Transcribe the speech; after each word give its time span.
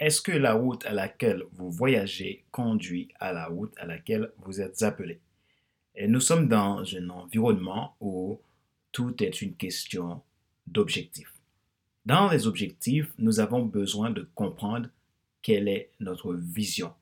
Est-ce 0.00 0.20
que 0.20 0.32
la 0.32 0.54
route 0.54 0.84
à 0.86 0.92
laquelle 0.92 1.44
vous 1.52 1.70
voyagez 1.70 2.44
conduit 2.50 3.08
à 3.20 3.32
la 3.32 3.46
route 3.46 3.72
à 3.78 3.86
laquelle 3.86 4.32
vous 4.38 4.60
êtes 4.60 4.82
appelé? 4.82 5.20
Et 5.94 6.08
nous 6.08 6.20
sommes 6.20 6.48
dans 6.48 6.82
un 6.96 7.10
environnement 7.10 7.94
où 8.00 8.40
tout 8.90 9.22
est 9.22 9.40
une 9.40 9.54
question 9.54 10.20
d'objectif. 10.66 11.32
Dans 12.04 12.28
les 12.28 12.48
objectifs, 12.48 13.12
nous 13.18 13.38
avons 13.38 13.64
besoin 13.64 14.10
de 14.10 14.28
comprendre 14.34 14.88
quelle 15.42 15.68
est 15.68 15.90
notre 16.00 16.34
vision. 16.34 16.92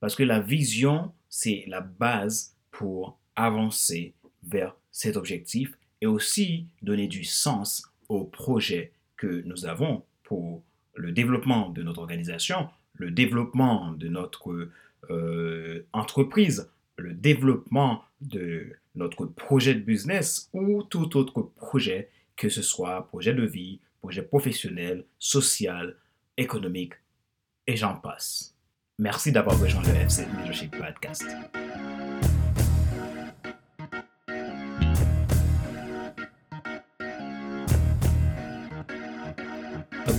Parce 0.00 0.16
que 0.16 0.24
la 0.24 0.40
vision, 0.40 1.12
c'est 1.28 1.64
la 1.68 1.80
base 1.80 2.56
pour 2.72 3.18
avancer 3.36 4.14
vers 4.42 4.74
cet 4.90 5.16
objectif 5.16 5.72
et 6.00 6.06
aussi 6.06 6.66
donner 6.82 7.06
du 7.06 7.22
sens 7.22 7.86
au 8.08 8.24
projet 8.24 8.92
que 9.16 9.42
nous 9.46 9.66
avons 9.66 10.02
pour 10.24 10.62
le 11.00 11.12
développement 11.12 11.70
de 11.70 11.82
notre 11.82 12.00
organisation, 12.00 12.68
le 12.94 13.10
développement 13.10 13.92
de 13.92 14.08
notre 14.08 14.68
euh, 15.10 15.86
entreprise, 15.92 16.70
le 16.96 17.14
développement 17.14 18.04
de 18.20 18.76
notre 18.94 19.24
projet 19.24 19.74
de 19.74 19.80
business 19.80 20.50
ou 20.52 20.82
tout 20.82 21.16
autre 21.16 21.40
projet, 21.40 22.10
que 22.36 22.48
ce 22.48 22.62
soit 22.62 23.06
projet 23.08 23.32
de 23.32 23.44
vie, 23.44 23.80
projet 24.00 24.22
professionnel, 24.22 25.04
social, 25.18 25.96
économique, 26.36 26.94
et 27.66 27.76
j'en 27.76 27.94
passe. 27.94 28.54
Merci 28.98 29.32
d'avoir 29.32 29.58
rejoint 29.58 29.82
le 29.82 29.94
FC 29.94 30.26
Leadership 30.38 30.76
Podcast. 30.76 31.24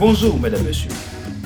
Bonjour, 0.02 0.40
mesdames, 0.40 0.64
messieurs. 0.64 0.90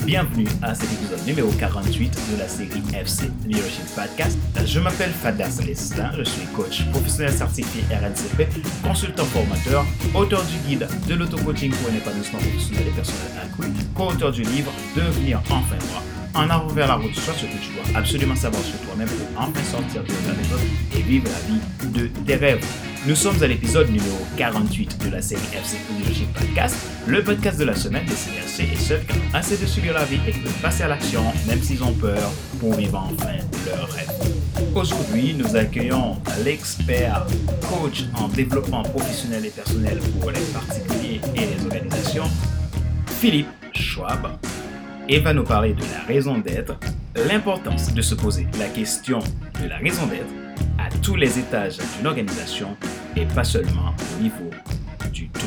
Bienvenue 0.06 0.48
à 0.62 0.74
cet 0.74 0.90
épisode 0.94 1.20
numéro 1.28 1.52
48 1.60 2.18
de 2.32 2.40
la 2.40 2.48
série 2.48 2.82
FC 2.94 3.30
Leadership 3.46 3.84
Podcast. 3.94 4.38
Je 4.66 4.80
m'appelle 4.80 5.12
Fadler 5.12 5.52
Célestin, 5.52 6.10
je 6.18 6.24
suis 6.24 6.46
coach 6.56 6.86
professionnel 6.90 7.34
certifié 7.34 7.82
RNCP, 7.92 8.48
consultant 8.82 9.26
formateur, 9.26 9.86
auteur 10.14 10.42
du 10.46 10.56
guide 10.70 10.88
de 11.06 11.16
l'auto-coaching 11.16 11.70
pour 11.70 11.92
un 11.92 11.98
épanouissement 11.98 12.40
professionnel 12.40 12.88
et 12.88 12.92
personnel 12.92 13.32
accru, 13.44 13.68
co-auteur 13.94 14.32
du 14.32 14.44
livre 14.44 14.72
Devenir 14.96 15.42
enfin 15.50 15.76
moi 15.92 16.02
en 16.34 16.50
avant 16.50 16.68
vers 16.68 16.88
la 16.88 16.96
route, 16.96 17.14
soit 17.14 17.34
ce 17.34 17.42
que 17.42 17.62
tu 17.62 17.74
dois 17.74 18.00
absolument 18.00 18.36
savoir 18.36 18.64
sur 18.64 18.80
toi-même 18.88 19.10
pour 19.10 19.42
enfin 19.42 19.64
sortir 19.70 20.02
de 20.02 20.28
la 20.28 20.34
méthode 20.34 20.60
et 20.98 21.02
vivre 21.02 21.26
la 21.26 21.90
vie 21.90 21.92
de 21.92 22.08
tes 22.26 22.36
rêves. 22.36 22.66
Nous 23.08 23.16
sommes 23.16 23.42
à 23.44 23.46
l'épisode 23.46 23.88
numéro 23.90 24.18
48 24.36 25.06
de 25.06 25.12
la 25.12 25.22
série 25.22 25.46
FC 25.54 25.78
Leadership 25.96 26.34
Podcast, 26.34 26.76
le 27.06 27.24
podcast 27.24 27.60
de 27.60 27.64
la 27.64 27.76
semaine 27.76 28.04
des 28.06 28.14
CRC 28.14 28.64
et 28.64 28.76
ceux 28.76 28.98
qui 28.98 29.20
ont 29.20 29.36
assez 29.36 29.58
de 29.58 29.66
subir 29.68 29.94
la 29.94 30.06
vie 30.06 30.20
et 30.28 30.32
qui 30.32 30.40
veulent 30.40 30.52
passer 30.60 30.82
à 30.84 30.88
l'action, 30.88 31.22
même 31.46 31.62
s'ils 31.62 31.84
ont 31.84 31.94
peur, 31.94 32.32
pour 32.60 32.74
vivre 32.74 32.98
enfin 32.98 33.34
leur 33.68 33.88
rêve. 33.90 34.10
Aujourd'hui, 34.74 35.36
nous 35.36 35.56
accueillons 35.56 36.18
l'expert 36.44 37.28
coach 37.70 38.06
en 38.16 38.28
développement 38.28 38.82
professionnel 38.82 39.46
et 39.46 39.52
personnel 39.52 40.00
pour 40.20 40.32
les 40.32 40.42
particuliers 40.52 41.22
et 41.36 41.42
les 41.42 41.64
organisations, 41.64 42.30
Philippe 43.20 43.50
Schwab 43.76 44.30
et 45.08 45.20
va 45.20 45.32
nous 45.32 45.44
parler 45.44 45.74
de 45.74 45.82
la 45.82 46.04
raison 46.08 46.40
d'être, 46.40 46.80
l'importance 47.28 47.94
de 47.94 48.02
se 48.02 48.16
poser 48.16 48.48
la 48.58 48.68
question 48.68 49.20
de 49.62 49.70
la 49.70 49.78
raison 49.78 50.08
d'être 50.08 50.45
à 50.78 50.90
tous 51.02 51.16
les 51.16 51.40
étages 51.40 51.78
d'une 51.98 52.08
organisation 52.08 52.76
et 53.16 53.26
pas 53.26 53.44
seulement 53.44 53.94
au 54.18 54.24
niveau 54.24 54.50
du 55.12 55.30
tout. 55.30 55.46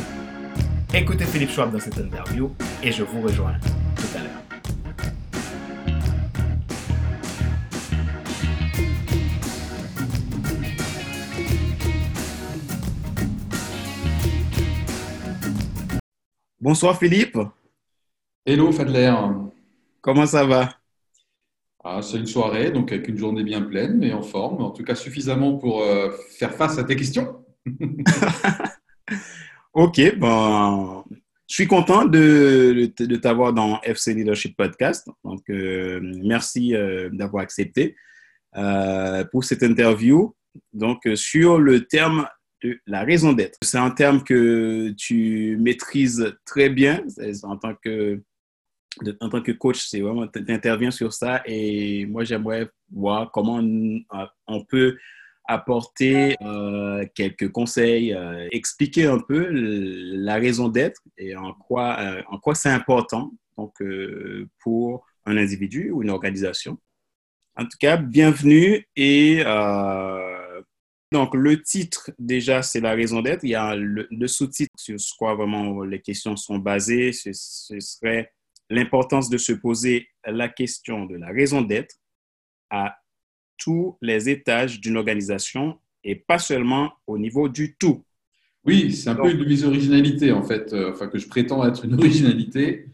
Écoutez 0.95 1.25
Philippe 1.25 1.51
Schwab 1.51 1.73
dans 1.73 1.81
cette 1.81 1.99
interview 1.99 2.55
et 2.83 2.93
je 2.93 3.03
vous 3.03 3.21
rejoins 3.21 3.55
tout 3.97 4.17
à 4.17 4.23
l'heure. 4.23 4.43
Bonsoir 16.61 16.99
Philippe. 16.99 17.39
Hello 18.45 18.73
Fadler. 18.73 19.15
Comment 20.01 20.27
ça 20.27 20.45
va? 20.45 20.78
Ah, 21.91 22.03
C'est 22.03 22.19
une 22.19 22.27
soirée, 22.27 22.71
donc 22.71 22.93
avec 22.93 23.09
une 23.09 23.17
journée 23.17 23.43
bien 23.43 23.63
pleine, 23.63 23.97
mais 23.97 24.13
en 24.13 24.21
forme, 24.21 24.63
en 24.63 24.71
tout 24.71 24.85
cas 24.85 24.95
suffisamment 24.95 25.57
pour 25.57 25.81
euh, 25.81 26.11
faire 26.39 26.55
face 26.55 26.77
à 26.77 26.85
tes 26.85 26.97
questions. 26.97 27.43
ok, 29.73 30.19
bon, 30.19 31.03
je 31.49 31.55
suis 31.55 31.67
content 31.67 32.05
de, 32.05 32.93
de, 32.99 33.17
t'avoir 33.17 33.55
dans 33.55 33.81
FC 33.81 34.13
Leadership 34.13 34.55
Podcast. 34.55 35.09
Donc, 35.25 35.41
euh, 35.49 35.99
merci 36.03 36.75
euh, 36.75 37.09
d'avoir 37.11 37.43
accepté 37.43 37.97
pour 39.33 39.45
cette 39.45 39.63
interview. 39.63 40.35
Donc, 40.75 41.09
sur 41.15 41.59
le 41.59 41.87
terme 41.87 42.29
de 42.63 42.79
la 42.87 43.03
raison 43.03 43.33
d'être. 43.33 43.57
C'est 43.63 43.79
un 43.79 43.93
terme 43.93 44.25
que 44.25 44.91
tu 44.99 45.57
maîtrises 45.59 46.35
très 46.45 46.69
bien 46.69 47.03
en 47.45 47.57
tant 47.57 47.75
que 47.83 48.21
en 49.21 49.29
tant 49.29 49.43
que 49.43 49.53
coach, 49.53 49.87
c'est 49.87 50.01
vraiment, 50.01 50.27
tu 50.27 50.91
sur 50.93 51.13
ça 51.13 51.43
et 51.47 52.07
moi, 52.07 52.25
j'aimerais 52.25 52.69
voir 52.91 53.31
comment 53.31 53.61
on 54.47 54.65
peut 54.65 54.97
apporter 55.49 56.37
euh, 56.43 57.07
quelques 57.15 57.51
conseils, 57.51 58.13
euh, 58.13 58.47
expliquer 58.53 59.07
un 59.07 59.19
peu 59.19 59.49
la 59.51 60.35
raison 60.35 60.69
d'être 60.69 61.01
et 61.17 61.35
en 61.35 61.55
quoi, 61.55 61.99
euh, 61.99 62.23
quoi 62.43 62.55
c'est 62.55 62.69
important 62.69 63.33
donc, 63.57 63.83
pour 64.61 65.05
un 65.25 65.37
individu 65.37 65.91
ou 65.91 66.03
une 66.03 66.11
organisation. 66.11 66.79
En 67.57 67.65
tout 67.65 67.79
cas, 67.81 67.97
bienvenue 67.97 68.87
et 68.95 69.43
donc 71.11 71.35
le 71.35 71.61
titre 71.63 72.13
déjà 72.19 72.63
c'est 72.63 72.81
la 72.81 72.93
raison 72.93 73.21
d'être. 73.21 73.43
Il 73.43 73.51
y 73.51 73.57
a 73.57 73.75
le, 73.75 74.29
sous-titre 74.29 74.73
sur 74.77 74.97
quoi 75.19 75.35
vraiment 75.35 75.83
les 75.83 76.01
questions 76.01 76.37
sont 76.37 76.59
basées. 76.59 77.13
ce 77.13 77.33
serait 77.33 78.31
l'importance 78.71 79.31
de 79.31 79.39
se 79.39 79.53
poser 79.53 80.09
la 80.27 80.49
question 80.49 81.07
de 81.07 81.17
la 81.17 81.29
raison 81.29 81.63
d'être 81.63 81.97
à 82.71 82.97
tous 83.57 83.99
les 84.01 84.29
étages 84.29 84.81
d'une 84.81 84.97
organisation 84.97 85.81
et 86.05 86.15
pas 86.15 86.39
seulement 86.39 86.93
au 87.07 87.19
niveau 87.19 87.49
du 87.49 87.77
tout. 87.77 88.05
Oui, 88.65 88.93
c'est 88.93 89.11
un 89.11 89.15
peu 89.15 89.31
une 89.31 89.39
de 89.39 89.45
mes 89.45 89.65
originalités 89.65 90.33
en 90.33 90.43
fait, 90.43 90.73
euh, 90.73 90.93
enfin 90.93 91.09
que 91.09 91.19
je 91.19 91.29
prétends 91.29 91.67
être 91.67 91.85
une 91.85 91.95
originalité. 91.95 92.87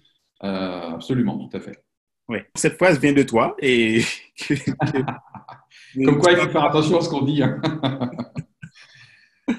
Euh, 0.42 0.90
absolument, 0.94 1.48
tout 1.48 1.56
à 1.56 1.60
fait. 1.60 1.82
Oui, 2.28 2.38
cette 2.54 2.76
phrase 2.76 3.00
vient 3.00 3.12
de 3.12 3.22
toi 3.22 3.56
et. 3.60 4.02
Comme 6.04 6.18
quoi, 6.18 6.32
il 6.32 6.38
faut 6.38 6.48
faire 6.48 6.64
attention 6.64 6.98
à 6.98 7.02
ce 7.02 7.08
qu'on 7.08 7.22
dit. 7.22 7.42
Hein. 7.42 7.60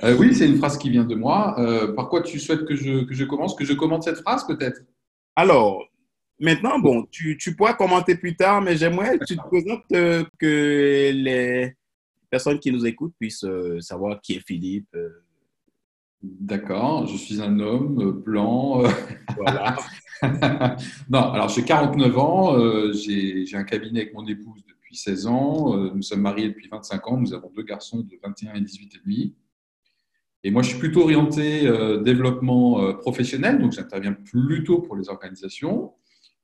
Euh, 0.04 0.18
oui, 0.18 0.34
c'est 0.34 0.48
une 0.48 0.58
phrase 0.58 0.80
qui 0.80 0.90
vient 0.90 1.04
de 1.04 1.14
moi. 1.14 1.56
par 1.96 2.10
quoi 2.10 2.24
tu 2.24 2.40
souhaites 2.40 2.66
que 2.66 2.76
je, 2.76 3.04
que 3.04 3.14
je 3.14 3.24
commence 3.24 3.56
Que 3.56 3.64
je 3.64 3.74
commente 3.74 4.02
cette 4.02 4.18
phrase 4.18 4.44
peut-être? 4.48 4.82
Alors, 5.36 5.88
Maintenant, 6.40 6.80
bon, 6.80 7.06
tu, 7.10 7.38
tu, 7.38 7.56
pourras 7.56 7.74
commenter 7.74 8.16
plus 8.16 8.36
tard, 8.36 8.62
mais 8.62 8.76
j'aimerais 8.76 9.18
que 9.18 9.24
tu 9.24 9.38
te 9.38 9.48
présentes 9.48 9.86
euh, 9.94 10.26
que 10.38 11.12
les 11.14 11.74
personnes 12.30 12.60
qui 12.60 12.72
nous 12.74 12.86
écoutent 12.86 13.14
puissent 13.18 13.46
euh, 13.46 13.80
savoir 13.80 14.20
qui 14.20 14.34
est 14.34 14.46
Philippe. 14.46 14.94
Euh. 14.96 15.24
D'accord, 16.22 17.08
je 17.08 17.16
suis 17.16 17.42
un 17.42 17.60
homme 17.60 18.12
blanc. 18.12 18.84
Voilà. 19.38 19.76
non, 21.10 21.32
alors 21.32 21.50
j'ai 21.50 21.64
49 21.64 22.18
ans, 22.18 22.94
j'ai 22.94 23.46
un 23.54 23.66
cabinet 23.66 24.02
avec 24.02 24.14
mon 24.14 24.26
épouse 24.28 24.64
depuis 24.66 24.96
16 24.96 25.28
ans, 25.28 25.76
nous 25.94 26.02
sommes 26.02 26.22
mariés 26.22 26.48
depuis 26.48 26.70
25 26.70 27.08
ans, 27.10 27.18
nous 27.18 27.34
avons 27.34 27.52
deux 27.54 27.64
garçons 27.64 28.00
de 28.00 28.18
21 28.24 28.54
et 28.54 28.62
18 28.62 28.96
et 28.96 29.00
demi. 29.04 29.36
Et 30.46 30.52
moi, 30.52 30.62
je 30.62 30.70
suis 30.70 30.80
plutôt 30.80 31.02
orienté 31.02 31.64
développement 32.04 32.94
professionnel, 32.94 33.60
donc 33.60 33.74
j'interviens 33.74 34.14
plutôt 34.14 34.80
pour 34.80 34.96
les 34.96 35.10
organisations. 35.10 35.92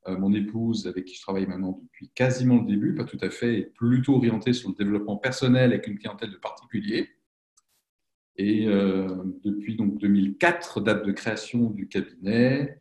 Euh, 0.07 0.17
mon 0.17 0.33
épouse, 0.33 0.87
avec 0.87 1.05
qui 1.05 1.15
je 1.15 1.21
travaille 1.21 1.45
maintenant 1.45 1.79
depuis 1.83 2.09
quasiment 2.09 2.57
le 2.57 2.65
début, 2.65 2.95
pas 2.95 3.03
tout 3.03 3.19
à 3.21 3.29
fait, 3.29 3.59
est 3.59 3.73
plutôt 3.75 4.15
orientée 4.15 4.53
sur 4.53 4.69
le 4.69 4.75
développement 4.75 5.17
personnel 5.17 5.71
avec 5.71 5.85
une 5.87 5.99
clientèle 5.99 6.31
de 6.31 6.37
particuliers. 6.37 7.09
Et 8.35 8.67
euh, 8.67 9.23
depuis 9.43 9.75
donc 9.75 9.99
2004, 9.99 10.81
date 10.81 11.05
de 11.05 11.11
création 11.11 11.69
du 11.69 11.87
cabinet, 11.87 12.79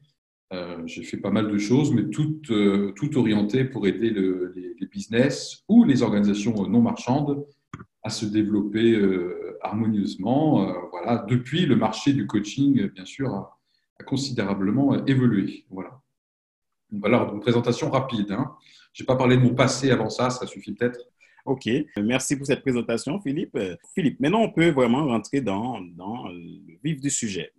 euh, 0.55 0.83
j'ai 0.87 1.03
fait 1.03 1.19
pas 1.19 1.31
mal 1.31 1.51
de 1.51 1.59
choses, 1.59 1.93
mais 1.93 2.09
toutes 2.09 2.53
tout 2.97 3.19
orientées 3.19 3.65
pour 3.65 3.87
aider 3.87 4.11
les, 4.11 4.87
business 4.91 5.63
ou 5.69 5.85
les 5.85 6.03
organisations 6.03 6.67
non 6.67 6.81
marchandes 6.81 7.47
à 8.03 8.11
se 8.11 8.27
développer 8.27 8.99
harmonieusement. 9.61 10.89
voilà, 10.91 11.25
depuis 11.29 11.65
le 11.67 11.77
marché 11.77 12.13
du 12.13 12.27
coaching, 12.27 12.89
bien 12.89 13.05
sûr, 13.05 13.33
a, 13.33 13.61
a 14.01 14.03
considérablement 14.03 15.07
évolué. 15.07 15.65
Voilà. 15.71 16.01
Voilà, 16.93 17.29
une 17.33 17.41
présentation 17.41 17.91
rapide. 17.91 18.33
Hein. 18.33 18.55
Je 18.93 19.03
n'ai 19.03 19.07
pas 19.07 19.17
parlé 19.17 19.37
de 19.37 19.43
mon 19.43 19.55
passé 19.55 19.91
avant 19.91 20.11
ça, 20.11 20.31
ça 20.31 20.47
suffit 20.47 20.73
peut-être. 20.73 20.99
OK. 21.47 21.69
Merci 21.97 22.37
pour 22.37 22.47
cette 22.47 22.63
présentation, 22.63 23.21
Philippe. 23.21 23.59
Philippe, 23.95 24.21
maintenant, 24.21 24.43
on 24.43 24.53
peut 24.53 24.71
vraiment 24.71 25.07
rentrer 25.07 25.41
dans, 25.41 25.81
dans 25.81 26.29
le 26.29 26.79
vif 26.85 27.01
du 27.01 27.11
sujet. 27.11 27.53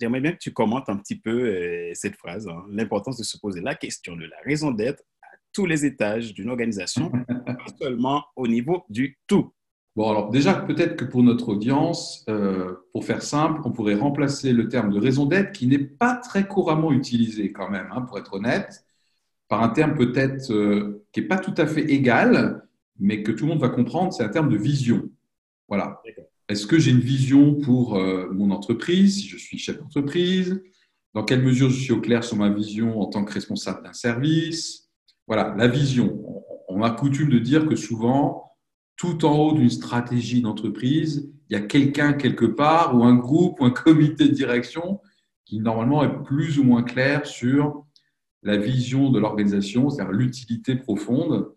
j'aimerais 0.00 0.20
bien 0.20 0.32
que 0.32 0.38
tu 0.38 0.52
commentes 0.52 0.88
un 0.88 0.96
petit 0.96 1.18
peu 1.18 1.30
euh, 1.30 1.90
cette 1.94 2.16
phrase, 2.16 2.48
hein, 2.48 2.64
l'importance 2.70 3.18
de 3.18 3.24
se 3.24 3.38
poser 3.38 3.60
la 3.60 3.74
question 3.74 4.16
de 4.16 4.24
la 4.24 4.36
raison 4.44 4.70
d'être 4.70 5.02
à 5.22 5.36
tous 5.52 5.66
les 5.66 5.84
étages 5.84 6.32
d'une 6.32 6.50
organisation, 6.50 7.10
pas 7.28 7.56
seulement 7.80 8.24
au 8.34 8.46
niveau 8.46 8.84
du 8.88 9.18
tout. 9.26 9.52
Bon, 9.96 10.10
alors 10.10 10.30
déjà, 10.30 10.52
peut-être 10.52 10.94
que 10.96 11.06
pour 11.06 11.22
notre 11.22 11.48
audience, 11.48 12.22
euh, 12.28 12.74
pour 12.92 13.06
faire 13.06 13.22
simple, 13.22 13.62
on 13.64 13.72
pourrait 13.72 13.94
remplacer 13.94 14.52
le 14.52 14.68
terme 14.68 14.92
de 14.92 15.00
raison 15.00 15.24
d'être, 15.24 15.52
qui 15.52 15.66
n'est 15.66 15.78
pas 15.78 16.16
très 16.16 16.46
couramment 16.46 16.92
utilisé 16.92 17.50
quand 17.50 17.70
même, 17.70 17.88
hein, 17.90 18.02
pour 18.02 18.18
être 18.18 18.34
honnête, 18.34 18.84
par 19.48 19.62
un 19.62 19.70
terme 19.70 19.94
peut-être 19.94 20.52
euh, 20.52 21.06
qui 21.12 21.22
n'est 21.22 21.26
pas 21.26 21.38
tout 21.38 21.54
à 21.56 21.66
fait 21.66 21.90
égal, 21.90 22.62
mais 22.98 23.22
que 23.22 23.32
tout 23.32 23.46
le 23.46 23.52
monde 23.52 23.60
va 23.60 23.70
comprendre, 23.70 24.12
c'est 24.12 24.22
un 24.22 24.28
terme 24.28 24.50
de 24.50 24.58
vision. 24.58 25.08
Voilà. 25.66 26.02
Est-ce 26.50 26.66
que 26.66 26.78
j'ai 26.78 26.90
une 26.90 27.00
vision 27.00 27.54
pour 27.54 27.96
euh, 27.96 28.28
mon 28.32 28.50
entreprise, 28.50 29.16
si 29.16 29.28
je 29.28 29.38
suis 29.38 29.56
chef 29.56 29.78
d'entreprise? 29.78 30.62
Dans 31.14 31.24
quelle 31.24 31.42
mesure 31.42 31.70
je 31.70 31.80
suis 31.80 31.92
au 31.92 32.02
clair 32.02 32.22
sur 32.22 32.36
ma 32.36 32.50
vision 32.50 33.00
en 33.00 33.06
tant 33.06 33.24
que 33.24 33.32
responsable 33.32 33.82
d'un 33.82 33.94
service? 33.94 34.90
Voilà, 35.26 35.54
la 35.56 35.68
vision. 35.68 36.22
On 36.68 36.82
a 36.82 36.90
coutume 36.90 37.30
de 37.30 37.38
dire 37.38 37.66
que 37.66 37.76
souvent, 37.76 38.45
tout 38.96 39.24
en 39.24 39.36
haut 39.36 39.52
d'une 39.52 39.70
stratégie 39.70 40.42
d'entreprise, 40.42 41.30
il 41.48 41.52
y 41.52 41.56
a 41.56 41.62
quelqu'un 41.62 42.12
quelque 42.12 42.46
part 42.46 42.96
ou 42.96 43.04
un 43.04 43.14
groupe 43.14 43.60
ou 43.60 43.64
un 43.64 43.70
comité 43.84 44.28
de 44.28 44.34
direction 44.34 45.00
qui 45.44 45.60
normalement 45.60 46.02
est 46.02 46.22
plus 46.24 46.58
ou 46.58 46.64
moins 46.64 46.82
clair 46.82 47.26
sur 47.26 47.84
la 48.42 48.56
vision 48.56 49.10
de 49.10 49.18
l'organisation, 49.18 49.90
c'est-à-dire 49.90 50.12
l'utilité 50.12 50.76
profonde. 50.76 51.52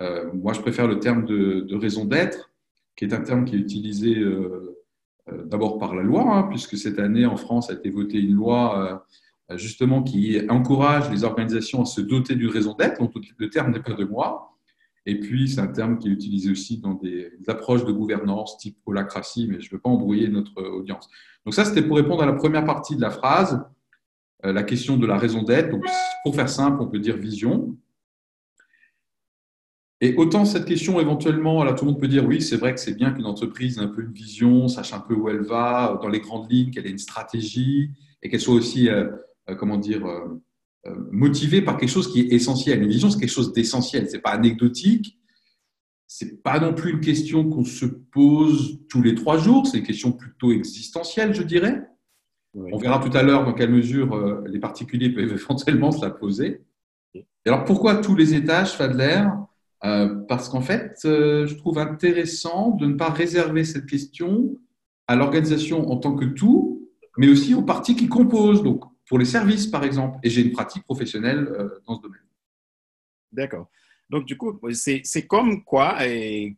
Euh, 0.00 0.32
moi, 0.32 0.52
je 0.52 0.60
préfère 0.60 0.86
le 0.86 0.98
terme 0.98 1.24
de 1.24 1.74
raison 1.74 2.04
d'être 2.04 2.48
qui 2.98 3.04
est 3.04 3.14
un 3.14 3.20
terme 3.20 3.44
qui 3.44 3.54
est 3.54 3.60
utilisé 3.60 4.18
euh, 4.18 4.76
euh, 5.28 5.44
d'abord 5.44 5.78
par 5.78 5.94
la 5.94 6.02
loi, 6.02 6.36
hein, 6.36 6.42
puisque 6.50 6.76
cette 6.76 6.98
année 6.98 7.26
en 7.26 7.36
France 7.36 7.70
a 7.70 7.74
été 7.74 7.90
votée 7.90 8.18
une 8.18 8.34
loi 8.34 9.06
justement 9.54 10.02
qui 10.02 10.38
encourage 10.50 11.10
les 11.10 11.24
organisations 11.24 11.80
à 11.80 11.84
se 11.86 12.02
doter 12.02 12.34
d'une 12.34 12.50
raison 12.50 12.74
d'être. 12.74 12.98
Donc 13.00 13.14
le 13.38 13.48
terme 13.48 13.72
n'est 13.72 13.80
pas 13.80 13.94
de 13.94 14.04
moi. 14.04 14.57
Et 15.08 15.18
puis 15.18 15.48
c'est 15.48 15.60
un 15.60 15.68
terme 15.68 15.98
qui 15.98 16.08
est 16.08 16.10
utilisé 16.10 16.50
aussi 16.50 16.76
dans 16.76 16.92
des, 16.92 17.32
approches 17.48 17.86
de 17.86 17.92
gouvernance 17.92 18.58
type 18.58 18.76
holacratie, 18.84 19.46
mais 19.48 19.58
je 19.58 19.68
ne 19.68 19.70
veux 19.72 19.78
pas 19.80 19.88
embrouiller 19.88 20.28
notre 20.28 20.62
audience. 20.62 21.08
Donc 21.46 21.54
ça, 21.54 21.64
c'était 21.64 21.80
pour 21.80 21.96
répondre 21.96 22.22
à 22.22 22.26
la 22.26 22.34
première 22.34 22.66
partie 22.66 22.94
de 22.94 23.00
la 23.00 23.08
phrase, 23.08 23.64
la 24.44 24.62
question 24.62 24.98
de 24.98 25.06
la 25.06 25.16
raison 25.16 25.42
d'être. 25.44 25.70
Donc 25.70 25.82
pour 26.22 26.34
faire 26.34 26.50
simple, 26.50 26.82
on 26.82 26.88
peut 26.88 26.98
dire 26.98 27.16
vision. 27.16 27.74
Et 30.02 30.14
autant 30.16 30.44
cette 30.44 30.66
question, 30.66 31.00
éventuellement, 31.00 31.64
là, 31.64 31.72
tout 31.72 31.86
le 31.86 31.92
monde 31.92 32.00
peut 32.00 32.06
dire 32.06 32.26
oui, 32.26 32.42
c'est 32.42 32.58
vrai 32.58 32.74
que 32.74 32.80
c'est 32.80 32.94
bien 32.94 33.10
qu'une 33.10 33.24
entreprise 33.24 33.78
ait 33.78 33.80
un 33.80 33.88
peu 33.88 34.02
une 34.02 34.12
vision, 34.12 34.68
sache 34.68 34.92
un 34.92 35.00
peu 35.00 35.14
où 35.14 35.30
elle 35.30 35.40
va, 35.40 35.98
dans 36.02 36.08
les 36.08 36.20
grandes 36.20 36.52
lignes, 36.52 36.70
qu'elle 36.70 36.86
ait 36.86 36.90
une 36.90 36.98
stratégie 36.98 37.90
et 38.22 38.28
qu'elle 38.28 38.40
soit 38.40 38.54
aussi, 38.54 38.90
euh, 38.90 39.08
euh, 39.48 39.54
comment 39.54 39.78
dire, 39.78 40.06
euh, 40.06 40.40
motivée 41.10 41.62
par 41.62 41.76
quelque 41.76 41.90
chose 41.90 42.12
qui 42.12 42.20
est 42.20 42.32
essentiel. 42.32 42.82
Une 42.82 42.88
vision, 42.88 43.10
c'est 43.10 43.20
quelque 43.20 43.30
chose 43.30 43.52
d'essentiel, 43.52 44.08
c'est 44.08 44.20
pas 44.20 44.30
anecdotique. 44.30 45.18
C'est 46.06 46.42
pas 46.42 46.58
non 46.58 46.72
plus 46.72 46.92
une 46.92 47.00
question 47.00 47.48
qu'on 47.48 47.64
se 47.64 47.84
pose 47.84 48.80
tous 48.88 49.02
les 49.02 49.14
trois 49.14 49.36
jours, 49.36 49.66
c'est 49.66 49.78
une 49.78 49.84
question 49.84 50.12
plutôt 50.12 50.52
existentielle, 50.52 51.34
je 51.34 51.42
dirais. 51.42 51.82
On 52.54 52.78
verra 52.78 52.98
tout 52.98 53.14
à 53.14 53.22
l'heure 53.22 53.44
dans 53.44 53.52
quelle 53.52 53.70
mesure 53.70 54.42
les 54.46 54.58
particuliers 54.58 55.10
peuvent 55.10 55.32
éventuellement 55.32 55.92
se 55.92 56.02
la 56.02 56.10
poser. 56.10 56.62
Et 57.14 57.26
alors 57.46 57.64
pourquoi 57.64 57.96
tous 57.96 58.16
les 58.16 58.34
étages, 58.34 58.72
Fadler? 58.72 59.26
Euh, 59.84 60.22
parce 60.28 60.48
qu'en 60.48 60.60
fait, 60.60 60.98
euh, 61.04 61.46
je 61.46 61.54
trouve 61.54 61.78
intéressant 61.78 62.70
de 62.70 62.86
ne 62.86 62.94
pas 62.94 63.10
réserver 63.10 63.64
cette 63.64 63.86
question 63.86 64.56
à 65.06 65.14
l'organisation 65.14 65.88
en 65.90 65.96
tant 65.98 66.14
que 66.14 66.24
tout, 66.24 66.88
mais 67.16 67.28
aussi 67.28 67.54
aux 67.54 67.62
parties 67.62 67.94
qui 67.94 68.08
composent, 68.08 68.62
donc 68.62 68.82
pour 69.08 69.18
les 69.18 69.24
services 69.24 69.66
par 69.66 69.84
exemple. 69.84 70.18
Et 70.22 70.30
j'ai 70.30 70.42
une 70.42 70.52
pratique 70.52 70.84
professionnelle 70.84 71.48
euh, 71.48 71.80
dans 71.86 71.96
ce 71.96 72.02
domaine. 72.02 72.20
D'accord. 73.32 73.68
Donc 74.10 74.24
du 74.24 74.36
coup, 74.36 74.58
c'est 74.72 75.26
comme 75.26 75.64
quoi, 75.64 75.98
et, 76.06 76.56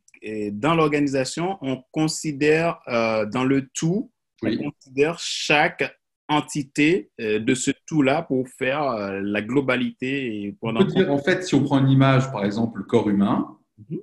dans 0.52 0.74
l'organisation, 0.74 1.58
on 1.62 1.82
considère 1.90 2.78
dans 2.86 3.42
le 3.42 3.68
tout, 3.74 4.12
on 4.42 4.70
considère 4.70 5.18
chaque 5.18 6.00
entité 6.30 7.10
euh, 7.20 7.40
de 7.40 7.54
ce 7.54 7.72
tout-là 7.86 8.22
pour 8.22 8.48
faire 8.48 8.82
euh, 8.82 9.20
la 9.22 9.42
globalité. 9.42 10.56
on 10.62 10.72
peut 10.72 10.84
dire, 10.84 11.12
en 11.12 11.18
fait, 11.18 11.44
si 11.44 11.54
on 11.54 11.64
prend 11.64 11.80
une 11.80 11.90
image, 11.90 12.30
par 12.30 12.44
exemple, 12.44 12.78
le 12.78 12.84
corps 12.84 13.10
humain, 13.10 13.58
mhm. 13.90 13.98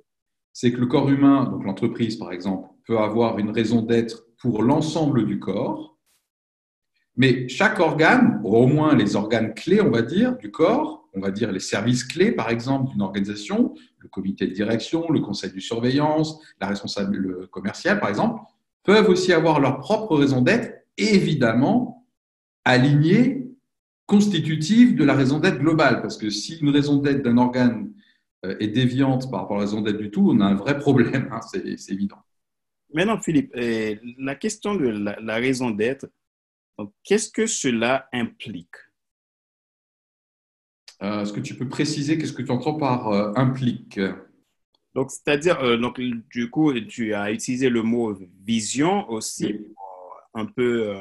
c'est 0.52 0.70
que 0.70 0.76
le 0.76 0.86
corps 0.86 1.08
humain, 1.08 1.44
donc 1.44 1.64
l'entreprise, 1.64 2.16
par 2.16 2.30
exemple, 2.30 2.68
peut 2.86 2.98
avoir 2.98 3.38
une 3.38 3.50
raison 3.50 3.82
d'être 3.82 4.26
pour 4.40 4.62
l'ensemble 4.62 5.26
du 5.26 5.40
corps, 5.40 5.97
mais 7.18 7.48
chaque 7.48 7.80
organe, 7.80 8.40
au 8.44 8.66
moins 8.68 8.94
les 8.94 9.16
organes 9.16 9.52
clés, 9.52 9.80
on 9.80 9.90
va 9.90 10.02
dire, 10.02 10.36
du 10.36 10.52
corps, 10.52 11.08
on 11.14 11.20
va 11.20 11.32
dire 11.32 11.50
les 11.50 11.60
services 11.60 12.04
clés, 12.04 12.30
par 12.30 12.48
exemple, 12.48 12.92
d'une 12.92 13.02
organisation, 13.02 13.74
le 13.98 14.08
comité 14.08 14.46
de 14.46 14.52
direction, 14.52 15.10
le 15.10 15.18
conseil 15.18 15.52
de 15.52 15.58
surveillance, 15.58 16.40
la 16.60 16.68
responsable 16.68 17.48
commerciale, 17.48 17.98
par 17.98 18.08
exemple, 18.08 18.40
peuvent 18.84 19.08
aussi 19.08 19.32
avoir 19.32 19.58
leur 19.58 19.80
propre 19.80 20.16
raison 20.16 20.40
d'être, 20.40 20.86
évidemment, 20.96 22.06
alignée, 22.64 23.48
constitutive 24.06 24.94
de 24.94 25.04
la 25.04 25.14
raison 25.14 25.40
d'être 25.40 25.58
globale. 25.58 26.00
Parce 26.00 26.16
que 26.16 26.30
si 26.30 26.58
une 26.60 26.70
raison 26.70 26.96
d'être 26.96 27.22
d'un 27.22 27.36
organe 27.36 27.92
euh, 28.44 28.56
est 28.60 28.68
déviante 28.68 29.28
par 29.28 29.40
rapport 29.40 29.56
à 29.56 29.60
la 29.60 29.66
raison 29.66 29.80
d'être 29.80 29.98
du 29.98 30.12
tout, 30.12 30.30
on 30.30 30.40
a 30.40 30.44
un 30.44 30.54
vrai 30.54 30.78
problème, 30.78 31.28
hein, 31.32 31.40
c'est 31.42 31.92
évident. 31.92 32.18
Maintenant, 32.94 33.18
Philippe, 33.18 33.52
la 33.54 34.34
question 34.34 34.74
de 34.74 34.86
la, 34.86 35.34
raison 35.34 35.70
d'être, 35.70 36.06
qu'est-ce 37.04 37.30
que 37.30 37.46
cela 37.46 38.08
implique? 38.12 38.74
Euh, 41.02 41.22
Est-ce 41.22 41.32
que 41.32 41.40
tu 41.40 41.54
peux 41.54 41.68
préciser 41.68 42.18
qu'est-ce 42.18 42.32
que 42.32 42.42
tu 42.42 42.50
entends 42.50 42.76
par 42.76 43.08
implique? 43.38 44.00
Donc, 44.94 45.10
c'est-à-dire, 45.10 45.78
donc, 45.78 46.00
du 46.00 46.50
coup, 46.50 46.72
tu 46.80 47.14
as 47.14 47.30
utilisé 47.30 47.68
le 47.68 47.82
mot 47.82 48.18
vision 48.44 49.08
aussi, 49.08 49.74
un 50.34 50.46
peu 50.46 50.92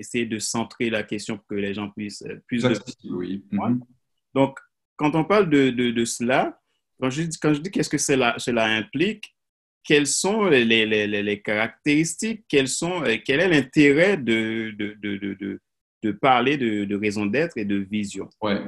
essayer 0.00 0.26
de 0.26 0.38
centrer 0.38 0.90
la 0.90 1.02
question 1.02 1.36
pour 1.36 1.46
que 1.46 1.54
les 1.54 1.74
gens 1.74 1.90
puissent 1.90 2.22
euh, 2.22 2.42
plus 2.46 2.62
de... 2.62 2.74
Oui. 3.10 3.44
Mhm. 3.50 3.80
Donc, 4.34 4.58
quand 4.96 5.14
on 5.14 5.24
parle 5.24 5.48
de, 5.48 5.70
de, 5.70 6.04
cela, 6.04 6.60
quand 7.00 7.10
je, 7.10 7.22
quand 7.40 7.54
je 7.54 7.60
dis 7.60 7.70
qu'est-ce 7.70 7.88
que 7.88 7.98
cela, 7.98 8.34
cela 8.38 8.64
implique, 8.64 9.34
quelles 9.84 10.06
sont 10.06 10.44
les, 10.44 11.42
caractéristiques, 11.44 12.44
euh, 12.54 13.16
quel 13.24 13.40
est 13.40 13.48
l'intérêt 13.48 14.16
de, 14.16 14.72
parler 16.20 16.56
de, 16.56 16.94
raison 16.94 17.26
d'être 17.26 17.56
et 17.56 17.64
de 17.64 17.76
vision? 17.76 18.28
Ouais. 18.42 18.60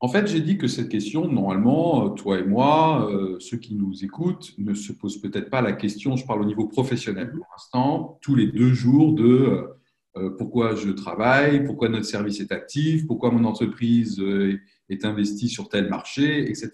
En 0.00 0.08
fait, 0.08 0.26
j'ai 0.26 0.40
dit 0.40 0.58
que 0.58 0.66
cette 0.66 0.90
question, 0.90 1.26
normalement, 1.26 2.10
toi 2.10 2.38
et 2.38 2.44
moi, 2.44 3.10
euh, 3.10 3.38
ceux 3.40 3.56
qui 3.56 3.74
nous 3.74 4.04
écoutent, 4.04 4.52
ne 4.58 4.74
se 4.74 4.92
posent 4.92 5.20
peut-être 5.20 5.48
pas 5.48 5.62
la 5.62 5.72
question, 5.72 6.16
je 6.16 6.26
parle 6.26 6.42
au 6.42 6.44
niveau 6.44 6.68
professionnel 6.68 7.30
pour 7.30 7.46
l'instant, 7.50 8.18
tous 8.20 8.34
les 8.34 8.46
deux 8.46 8.74
jours 8.74 9.14
de 9.14 9.76
euh, 10.16 10.30
pourquoi 10.30 10.74
je 10.74 10.90
travaille, 10.90 11.64
pourquoi 11.64 11.88
notre 11.88 12.06
service 12.06 12.40
est 12.40 12.50
actif, 12.50 13.06
pourquoi 13.06 13.30
mon 13.30 13.44
entreprise 13.44 14.18
euh, 14.20 14.58
est 14.88 15.04
investie 15.04 15.48
sur 15.48 15.68
tel 15.68 15.90
marché, 15.90 16.48
etc. 16.48 16.70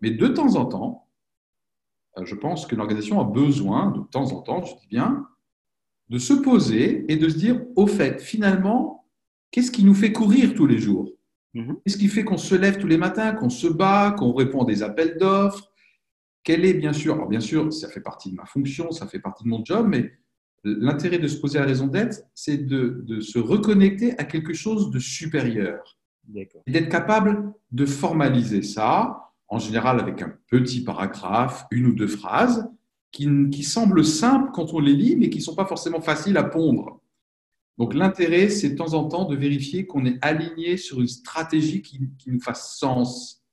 Mais 0.00 0.10
de 0.10 0.28
temps 0.28 0.56
en 0.56 0.66
temps, 0.66 1.03
euh, 1.03 1.03
je 2.22 2.34
pense 2.34 2.66
que 2.66 2.76
l'organisation 2.76 3.20
a 3.20 3.24
besoin, 3.24 3.90
de 3.90 4.00
temps 4.10 4.32
en 4.32 4.42
temps, 4.42 4.64
je 4.64 4.74
dis 4.74 4.86
bien, 4.88 5.26
de 6.08 6.18
se 6.18 6.34
poser 6.34 7.04
et 7.08 7.16
de 7.16 7.28
se 7.28 7.36
dire, 7.36 7.62
au 7.76 7.86
fait, 7.86 8.20
finalement, 8.20 9.06
qu'est-ce 9.50 9.70
qui 9.70 9.84
nous 9.84 9.94
fait 9.94 10.12
courir 10.12 10.54
tous 10.54 10.66
les 10.66 10.78
jours? 10.78 11.10
Mhm. 11.54 11.76
Qu'est-ce 11.84 11.96
qui 11.96 12.08
fait 12.08 12.24
qu'on 12.24 12.36
se 12.36 12.54
lève 12.54 12.78
tous 12.78 12.86
les 12.86 12.98
matins, 12.98 13.32
qu'on 13.32 13.50
se 13.50 13.66
bat, 13.66 14.14
qu'on 14.16 14.32
répond 14.32 14.62
à 14.62 14.66
des 14.66 14.82
appels 14.82 15.16
d'offres? 15.18 15.70
Quel 16.42 16.64
est, 16.64 16.74
bien 16.74 16.92
sûr, 16.92 17.14
alors 17.14 17.28
bien 17.28 17.40
sûr, 17.40 17.72
ça 17.72 17.88
fait 17.88 18.00
partie 18.00 18.30
de 18.30 18.36
ma 18.36 18.44
fonction, 18.44 18.90
ça 18.90 19.06
fait 19.06 19.18
partie 19.18 19.44
de 19.44 19.48
mon 19.48 19.64
job, 19.64 19.86
mais 19.88 20.12
l'intérêt 20.64 21.18
de 21.18 21.28
se 21.28 21.38
poser 21.38 21.58
la 21.58 21.64
raison 21.64 21.86
d'être, 21.86 22.22
c'est 22.34 22.58
de, 22.58 23.20
se 23.20 23.38
reconnecter 23.38 24.18
à 24.18 24.24
quelque 24.24 24.52
chose 24.52 24.90
de 24.90 24.98
supérieur. 24.98 25.98
Et 26.66 26.72
d'être 26.72 26.88
capable 26.88 27.52
de 27.70 27.86
formaliser 27.86 28.62
ça, 28.62 29.33
en 29.48 29.58
général 29.58 30.00
avec 30.00 30.22
un 30.22 30.34
petit 30.48 30.82
paragraphe, 30.82 31.66
une 31.70 31.86
ou 31.86 31.94
deux 31.94 32.08
phrases, 32.08 32.68
qui, 33.12 33.62
semblent 33.62 34.04
simples 34.04 34.50
quand 34.52 34.74
on 34.74 34.80
les 34.80 34.94
lit, 34.94 35.14
mais 35.16 35.30
qui 35.30 35.38
ne 35.38 35.44
sont 35.44 35.54
pas 35.54 35.66
forcément 35.66 36.00
faciles 36.00 36.36
à 36.36 36.42
pondre. 36.42 37.00
Donc 37.78 37.94
l'intérêt, 37.94 38.48
c'est 38.48 38.70
de 38.70 38.76
temps 38.76 38.94
en 38.94 39.04
temps 39.04 39.24
de 39.24 39.36
vérifier 39.36 39.86
qu'on 39.86 40.04
est 40.04 40.18
aligné 40.20 40.76
sur 40.76 41.00
une 41.00 41.06
stratégie 41.06 41.80
qui, 41.80 42.00
nous 42.26 42.40
fasse 42.40 42.76
sens. 42.76 43.44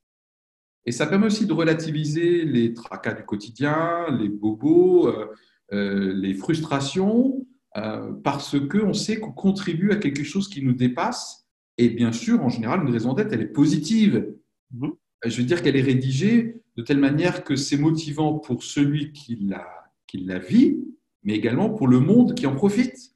Et 0.84 0.90
ça 0.90 1.06
permet 1.06 1.26
aussi 1.26 1.46
de 1.46 1.52
relativiser 1.52 2.44
les 2.44 2.74
tracas 2.74 3.14
du 3.14 3.24
quotidien, 3.24 4.06
les 4.10 4.28
bobos. 4.28 5.06
Euh, 5.06 5.32
euh, 5.72 6.12
les 6.12 6.34
frustrations, 6.34 7.46
euh, 7.78 8.12
parce 8.22 8.56
qu'on 8.68 8.92
sait 8.92 9.18
qu'on 9.18 9.32
contribue 9.32 9.90
à 9.90 9.96
quelque 9.96 10.22
chose 10.22 10.48
qui 10.48 10.62
nous 10.62 10.74
dépasse. 10.74 11.46
Et 11.78 11.88
bien 11.88 12.12
sûr, 12.12 12.42
en 12.42 12.50
général, 12.50 12.82
une 12.82 12.92
raison 12.92 13.14
d'être, 13.14 13.32
elle 13.32 13.40
est 13.40 13.46
positive. 13.46 14.34
Mhm. 14.72 14.92
Je 15.24 15.36
veux 15.36 15.46
dire 15.46 15.62
qu'elle 15.62 15.76
est 15.76 15.82
rédigée 15.82 16.56
de 16.76 16.82
telle 16.82 16.98
manière 16.98 17.44
que 17.44 17.54
c'est 17.56 17.76
motivant 17.76 18.38
pour 18.38 18.62
celui 18.62 19.12
qui 19.12 19.36
la, 19.36 19.66
qui 20.06 20.18
la 20.18 20.38
vit, 20.38 20.78
mais 21.22 21.34
également 21.34 21.70
pour 21.70 21.86
le 21.86 22.00
monde 22.00 22.34
qui 22.34 22.46
en 22.46 22.54
profite. 22.54 23.12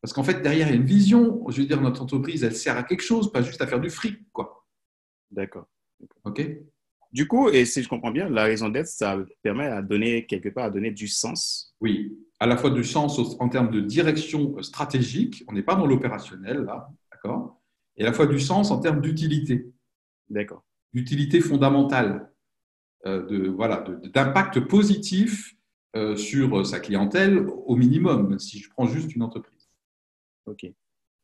Parce 0.00 0.12
qu'en 0.12 0.22
fait, 0.22 0.40
derrière, 0.40 0.68
il 0.68 0.70
y 0.70 0.74
a 0.74 0.76
une 0.76 0.84
vision. 0.86 1.44
Je 1.48 1.60
veux 1.60 1.66
dire, 1.66 1.80
notre 1.80 2.02
entreprise, 2.02 2.42
elle 2.42 2.54
sert 2.54 2.76
à 2.76 2.82
quelque 2.82 3.02
chose, 3.02 3.32
pas 3.32 3.42
juste 3.42 3.60
à 3.60 3.66
faire 3.66 3.80
du 3.80 3.90
fric. 3.90 4.18
quoi. 4.32 4.66
D'accord. 5.30 5.66
OK 6.24 6.42
Du 7.12 7.28
coup, 7.28 7.48
et 7.50 7.64
si 7.64 7.82
je 7.82 7.88
comprends 7.88 8.10
bien, 8.10 8.28
la 8.28 8.44
raison 8.44 8.68
d'être, 8.68 8.86
ça 8.86 9.18
permet 9.42 9.66
à 9.66 9.82
donner, 9.82 10.26
quelque 10.26 10.48
part, 10.48 10.64
à 10.64 10.70
donner 10.70 10.90
du 10.90 11.06
sens. 11.06 11.74
Oui, 11.80 12.18
à 12.38 12.46
la 12.46 12.56
fois 12.56 12.70
du 12.70 12.84
sens 12.84 13.18
en 13.38 13.48
termes 13.48 13.70
de 13.70 13.80
direction 13.80 14.60
stratégique, 14.62 15.44
on 15.48 15.52
n'est 15.52 15.62
pas 15.62 15.74
dans 15.74 15.86
l'opérationnel, 15.86 16.62
là, 16.62 16.88
d'accord? 17.12 17.60
Et 17.96 18.02
à 18.02 18.06
la 18.06 18.12
fois 18.14 18.26
du 18.26 18.40
sens 18.40 18.70
en 18.70 18.80
termes 18.80 19.02
d'utilité. 19.02 19.70
D'accord. 20.30 20.64
D'utilité 20.92 21.40
fondamentale, 21.40 22.32
euh, 23.06 23.26
de, 23.26 23.48
voilà, 23.48 23.84
d'impact 24.12 24.60
positif 24.60 25.54
euh, 25.96 26.16
sur 26.16 26.66
sa 26.66 26.80
clientèle 26.80 27.46
au 27.66 27.76
minimum, 27.76 28.38
si 28.38 28.58
je 28.58 28.70
prends 28.70 28.86
juste 28.86 29.14
une 29.14 29.22
entreprise. 29.22 29.70
OK. 30.46 30.66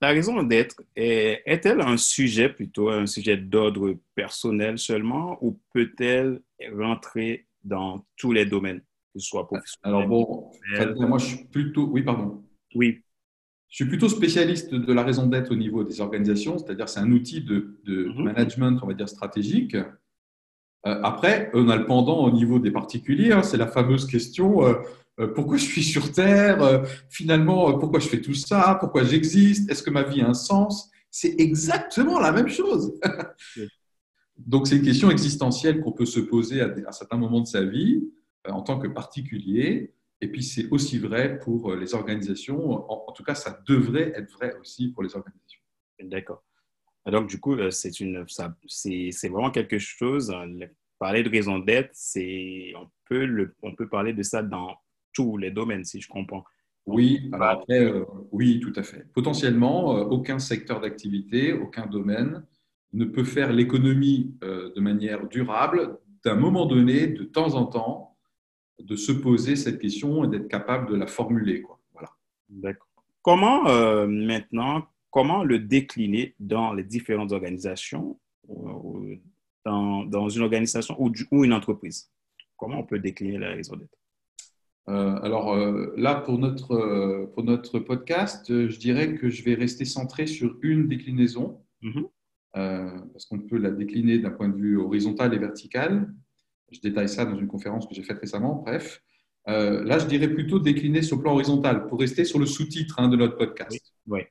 La 0.01 0.09
raison 0.09 0.43
d'être 0.43 0.83
est-elle 0.95 1.81
un 1.81 1.97
sujet 1.97 2.51
plutôt, 2.51 2.91
un 2.91 3.07
sujet 3.07 3.39
d'ordre 3.39 3.97
personnel 4.15 4.79
seulement 4.79 5.39
ou 5.41 5.59
peut-elle 5.73 6.43
rentrer 6.75 7.47
dans 7.65 8.07
tous 8.17 8.33
les 8.33 8.45
domaines, 8.45 8.81
que 8.81 9.21
ce 9.21 9.27
soit 9.27 9.47
professionnel 9.47 9.81
Alors 9.83 10.07
bon, 10.07 10.51
moi 11.09 11.19
je 11.19 11.25
suis 11.25 11.45
plutôt. 11.47 11.89
Oui, 11.89 12.03
pardon. 12.03 12.45
Oui. 12.75 13.03
Je 13.69 13.77
suis 13.77 13.87
plutôt 13.87 14.09
spécialiste 14.09 14.75
de 14.75 14.93
la 14.93 15.03
raison 15.03 15.27
d'être 15.27 15.51
au 15.51 15.57
niveau 15.57 15.85
des 15.85 16.01
organisations, 16.01 16.59
c'est-à-dire 16.59 16.89
c'est 16.89 17.01
un 17.01 17.11
outil 17.11 17.41
de, 17.41 17.77
mhm. 17.87 18.25
management, 18.25 18.79
on 18.83 18.87
va 18.87 18.95
dire, 18.95 19.09
stratégique. 19.09 19.75
Euh, 19.75 21.01
après, 21.03 21.51
on 21.53 21.69
a 21.69 21.77
le 21.77 21.85
pendant 21.85 22.25
au 22.25 22.31
niveau 22.31 22.59
des 22.59 22.71
particuliers, 22.71 23.33
hein, 23.33 23.43
c'est 23.43 23.57
la 23.57 23.67
fameuse 23.67 24.07
question 24.07 24.65
euh, 24.65 24.75
euh, 25.19 25.29
pourquoi 25.29 25.57
je 25.57 25.65
suis 25.65 25.83
sur 25.83 26.13
Terre 26.13 26.85
Finalement, 27.09 27.79
pourquoi 27.79 28.01
je 28.01 28.09
fais 28.09 28.21
tout 28.21 28.35
ça 28.35 28.77
Pourquoi 28.79 29.03
j'existe 29.03 29.71
Est-ce 29.71 29.83
que 29.83 29.91
ma 29.91 30.03
vie 30.03 30.21
a 30.21 30.29
un 30.29 30.35
sens? 30.35 30.91
C'est 31.11 31.35
exactement 31.39 32.21
la 32.21 32.33
même 32.33 32.49
chose. 32.49 32.93
Donc, 34.37 34.67
c'est 34.67 34.77
une 34.77 34.83
question 34.83 35.11
existentielle 35.11 35.81
qu'on 35.81 35.93
peut 35.93 36.05
se 36.05 36.21
poser 36.21 36.61
à, 36.61 36.69
un 36.87 36.93
certain 36.93 37.17
moment 37.17 37.41
de 37.41 37.47
sa 37.47 37.65
vie 37.65 38.05
en 38.47 38.61
tant 38.61 38.79
que 38.79 38.89
particulier. 38.89 39.95
Et 40.21 40.29
puis, 40.29 40.43
c'est 40.43 40.69
aussi 40.71 40.99
vrai 40.99 41.39
pour 41.39 41.75
les 41.75 41.95
organisations. 41.95 42.91
En, 42.91 43.13
tout 43.13 43.23
cas, 43.23 43.35
ça 43.35 43.61
devrait 43.67 44.13
être 44.15 44.33
vrai 44.33 44.57
aussi 44.61 44.89
pour 44.89 45.03
les 45.03 45.15
organisations. 45.15 45.61
D'accord. 46.01 46.43
Donc, 47.11 47.29
du 47.29 47.39
coup, 47.39 47.55
euh, 47.55 47.71
c'est 47.71 49.29
vraiment 49.29 49.51
quelque 49.51 49.79
chose. 49.79 50.31
Euh, 50.31 50.67
parler 50.99 51.23
de 51.23 51.29
raison 51.29 51.59
d'être, 51.59 51.95
on 52.77 52.89
peut, 53.05 53.53
on 53.63 53.75
peut 53.75 53.89
parler 53.89 54.15
de 54.15 54.23
ça 54.23 54.43
dans 54.43 54.75
tous 55.13 55.37
les 55.37 55.51
domaines, 55.51 55.85
si 55.85 56.01
je 56.01 56.09
comprends. 56.09 56.45
Oui, 56.87 57.31
euh, 57.71 58.05
oui, 58.33 58.61
tout 58.61 58.73
à 58.77 58.83
fait. 58.83 59.07
Potentiellement, 59.13 59.89
aucun 59.89 60.39
secteur 60.39 60.81
d'activité, 60.81 61.53
aucun 61.53 61.87
domaine 61.87 62.45
ne 62.93 63.05
peut 63.05 63.25
faire 63.25 63.53
l'économie 63.53 64.37
de 64.41 64.81
manière 64.81 65.29
durable 65.29 65.99
d'un 66.25 66.37
moment 66.37 66.65
donné, 66.65 67.09
de 67.09 67.25
temps 67.25 67.55
en 67.55 67.67
temps, 67.67 68.16
de 68.81 68.97
se 68.97 69.13
poser 69.13 69.57
cette 69.57 69.79
question 69.79 70.25
et 70.25 70.29
d'être 70.29 70.49
capable 70.49 70.91
de 70.91 70.97
la 70.97 71.07
formuler. 71.07 71.63
Quoi. 71.63 71.79
Voilà. 71.93 72.11
D'accord. 72.49 72.87
Comment 73.23 73.65
maintenant, 74.07 74.87
comment 75.11 75.43
le 75.43 75.59
décliner 75.59 76.37
dans 76.39 76.73
les 76.73 76.85
différentes 76.85 77.33
organisations, 77.33 78.21
dans, 79.65 80.05
dans 80.05 80.29
une 80.29 80.43
organisation 80.43 80.95
ou, 81.01 81.11
ou, 81.33 81.45
une 81.45 81.53
entreprise? 81.53 82.11
Comment 82.57 82.79
on 82.79 82.85
peut 82.85 83.01
décliner 83.01 83.39
la 83.39 83.49
raison 83.49 83.77
d'être? 83.77 83.99
Euh, 84.89 85.19
alors 85.23 85.53
euh, 85.53 85.93
là, 85.97 86.15
pour 86.15 86.39
notre, 86.39 86.73
euh, 86.73 87.27
pour 87.35 87.43
notre 87.43 87.79
podcast, 87.81 88.47
je 88.49 88.79
dirais 88.79 89.15
que 89.17 89.31
je 89.31 89.43
vais 89.43 89.55
rester 89.55 89.85
centré 89.85 90.27
sur 90.27 90.57
une 90.63 90.87
déclinaison, 90.87 91.61
mm-hmm. 91.83 93.11
parce 93.13 93.27
qu'on 93.27 93.41
peut 93.41 93.59
la 93.59 93.71
décliner 93.71 94.19
d'un 94.19 94.31
point 94.31 94.49
de 94.49 94.57
vue 94.57 94.79
horizontal 94.79 95.35
et 95.35 95.39
vertical. 95.39 96.13
Je 96.73 96.81
détaille 96.81 97.09
ça 97.09 97.25
dans 97.25 97.39
une 97.39 97.47
conférence 97.47 97.87
que 97.87 97.95
j'ai 97.95 98.03
faite 98.03 98.19
récemment, 98.19 98.63
bref. 98.65 99.03
là, 99.47 99.99
je 99.99 100.07
dirais 100.07 100.29
plutôt 100.29 100.59
décliner 100.59 101.03
sur 101.03 101.17
le 101.17 101.23
plan 101.23 101.35
horizontal, 101.35 101.87
pour 101.87 102.01
rester 102.01 102.25
sur 102.25 102.39
le 102.39 102.47
sous-titre 102.47 102.97
hein, 102.99 103.09
de 103.09 103.17
notre 103.17 103.37
podcast. 103.37 103.95
oui. 104.07 104.23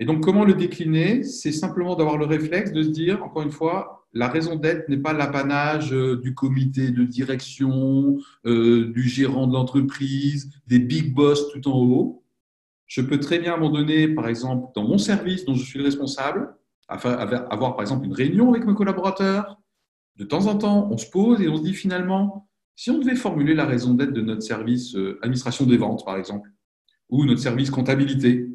Et 0.00 0.04
donc, 0.04 0.22
comment 0.22 0.44
le 0.44 0.54
décliner? 0.54 1.24
C'est 1.24 1.50
simplement 1.50 1.96
d'avoir 1.96 2.16
le 2.18 2.24
réflexe 2.24 2.72
de 2.72 2.82
se 2.82 2.88
dire, 2.88 3.22
encore 3.24 3.42
une 3.42 3.50
fois, 3.50 4.06
la 4.12 4.28
raison 4.28 4.54
d'être 4.54 4.88
n'est 4.88 4.98
pas 4.98 5.12
l'apanage 5.12 5.92
euh, 5.92 6.20
du 6.20 6.34
comité 6.34 6.92
de 6.92 7.04
direction, 7.04 8.16
euh, 8.46 8.92
du 8.92 9.02
gérant 9.02 9.48
de 9.48 9.52
l'entreprise, 9.52 10.50
des 10.68 10.78
big 10.78 11.12
boss 11.12 11.50
tout 11.52 11.68
en 11.68 11.78
haut. 11.78 12.24
Je 12.86 13.02
peux 13.02 13.18
très 13.18 13.40
bien 13.40 13.52
à 13.52 13.56
un 13.56 13.58
moment 13.58 13.74
donné, 13.74 14.08
par 14.08 14.28
exemple, 14.28 14.68
dans 14.74 14.86
mon 14.86 14.98
service 14.98 15.44
dont 15.44 15.54
je 15.54 15.64
suis 15.64 15.78
le 15.78 15.84
responsable, 15.84 16.54
avoir 16.88 17.74
par 17.74 17.82
exemple 17.82 18.06
une 18.06 18.14
réunion 18.14 18.50
avec 18.50 18.64
mes 18.64 18.74
collaborateurs. 18.74 19.60
De 20.18 20.24
temps 20.24 20.46
en 20.46 20.58
temps, 20.58 20.88
on 20.90 20.98
se 20.98 21.08
pose 21.08 21.40
et 21.40 21.48
on 21.48 21.56
se 21.56 21.62
dit 21.62 21.74
finalement, 21.74 22.48
si 22.74 22.90
on 22.90 22.98
devait 22.98 23.16
formuler 23.16 23.54
la 23.54 23.66
raison 23.66 23.94
d'être 23.94 24.12
de 24.12 24.20
notre 24.20 24.42
service 24.42 24.94
euh, 24.96 25.18
administration 25.22 25.64
des 25.64 25.76
ventes, 25.76 26.04
par 26.04 26.16
exemple, 26.16 26.50
ou 27.08 27.24
notre 27.24 27.40
service 27.40 27.70
comptabilité, 27.70 28.48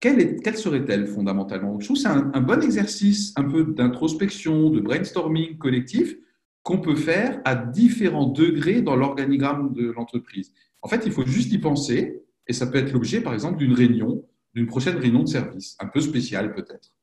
quelle, 0.00 0.58
serait-elle 0.58 1.06
fondamentalement? 1.06 1.80
Je 1.80 1.86
trouve 1.86 1.96
que 1.96 2.02
c'est 2.02 2.08
un, 2.08 2.40
bon 2.42 2.62
exercice 2.62 3.32
un 3.36 3.44
peu 3.44 3.64
d'introspection, 3.64 4.68
de 4.68 4.80
brainstorming 4.80 5.56
collectif 5.56 6.14
qu'on 6.62 6.78
peut 6.78 6.96
faire 6.96 7.40
à 7.46 7.54
différents 7.54 8.26
degrés 8.26 8.82
dans 8.82 8.96
l'organigramme 8.96 9.72
de 9.72 9.92
l'entreprise. 9.92 10.52
En 10.82 10.88
fait, 10.88 11.04
il 11.06 11.12
faut 11.12 11.24
juste 11.24 11.50
y 11.52 11.58
penser 11.58 12.22
et 12.46 12.52
ça 12.52 12.66
peut 12.66 12.76
être 12.76 12.92
l'objet, 12.92 13.22
par 13.22 13.32
exemple, 13.32 13.56
d'une 13.56 13.72
réunion, 13.72 14.22
d'une 14.54 14.66
prochaine 14.66 14.98
réunion 14.98 15.22
de 15.22 15.28
service, 15.28 15.74
un 15.80 15.86
peu 15.86 16.00
spéciale 16.00 16.52
peut-être. 16.54 16.94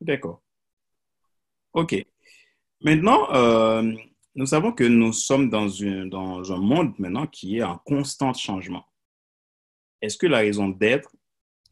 D'accord. 0.00 0.42
OK. 1.74 2.04
Maintenant, 2.80 3.32
euh, 3.34 3.92
nous 4.34 4.46
savons 4.46 4.72
que 4.72 4.84
nous 4.84 5.12
sommes 5.12 5.50
dans, 5.50 5.66
dans 6.06 6.52
un 6.52 6.58
monde 6.58 6.94
maintenant 6.98 7.26
qui 7.26 7.58
est 7.58 7.62
en 7.62 7.78
constant 7.78 8.32
changement. 8.32 8.84
Est-ce 10.00 10.16
que 10.16 10.26
la 10.26 10.38
raison 10.38 10.68
d'être 10.68 11.14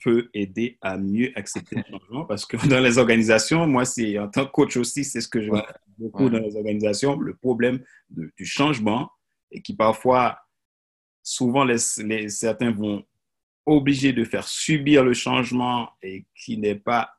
peut 0.03 0.31
aider 0.35 0.79
à 0.81 0.97
mieux 0.97 1.33
accepter 1.37 1.77
le 1.77 1.83
changement? 1.89 2.25
Parce 2.25 2.45
que 2.45 2.57
dans 2.69 2.81
les 2.81 2.99
organisations, 2.99 3.67
moi, 3.67 3.85
c'est 3.85 4.19
en 4.19 4.29
tant 4.29 4.47
que 4.47 4.51
coach 4.51 4.77
aussi, 4.77 5.05
c'est 5.05 5.21
ce 5.21 5.29
que 5.29 5.41
je 5.41 5.49
vois 5.49 5.67
beaucoup 5.99 6.29
dans 6.29 6.39
les 6.39 6.57
organisations, 6.57 7.19
le 7.19 7.35
problème 7.35 7.85
du 8.09 8.45
changement 8.45 9.11
et 9.51 9.61
qui 9.61 9.75
parfois, 9.75 10.39
souvent, 11.23 11.65
les, 11.65 11.79
certains 11.79 12.73
vont 12.73 13.05
obliger 13.67 14.13
de 14.13 14.25
faire 14.25 14.49
subir 14.49 15.05
le 15.05 15.15
changement 15.15 15.91
et 16.03 16.25
qui 16.35 16.59
n'est 16.59 16.75
pas 16.75 17.15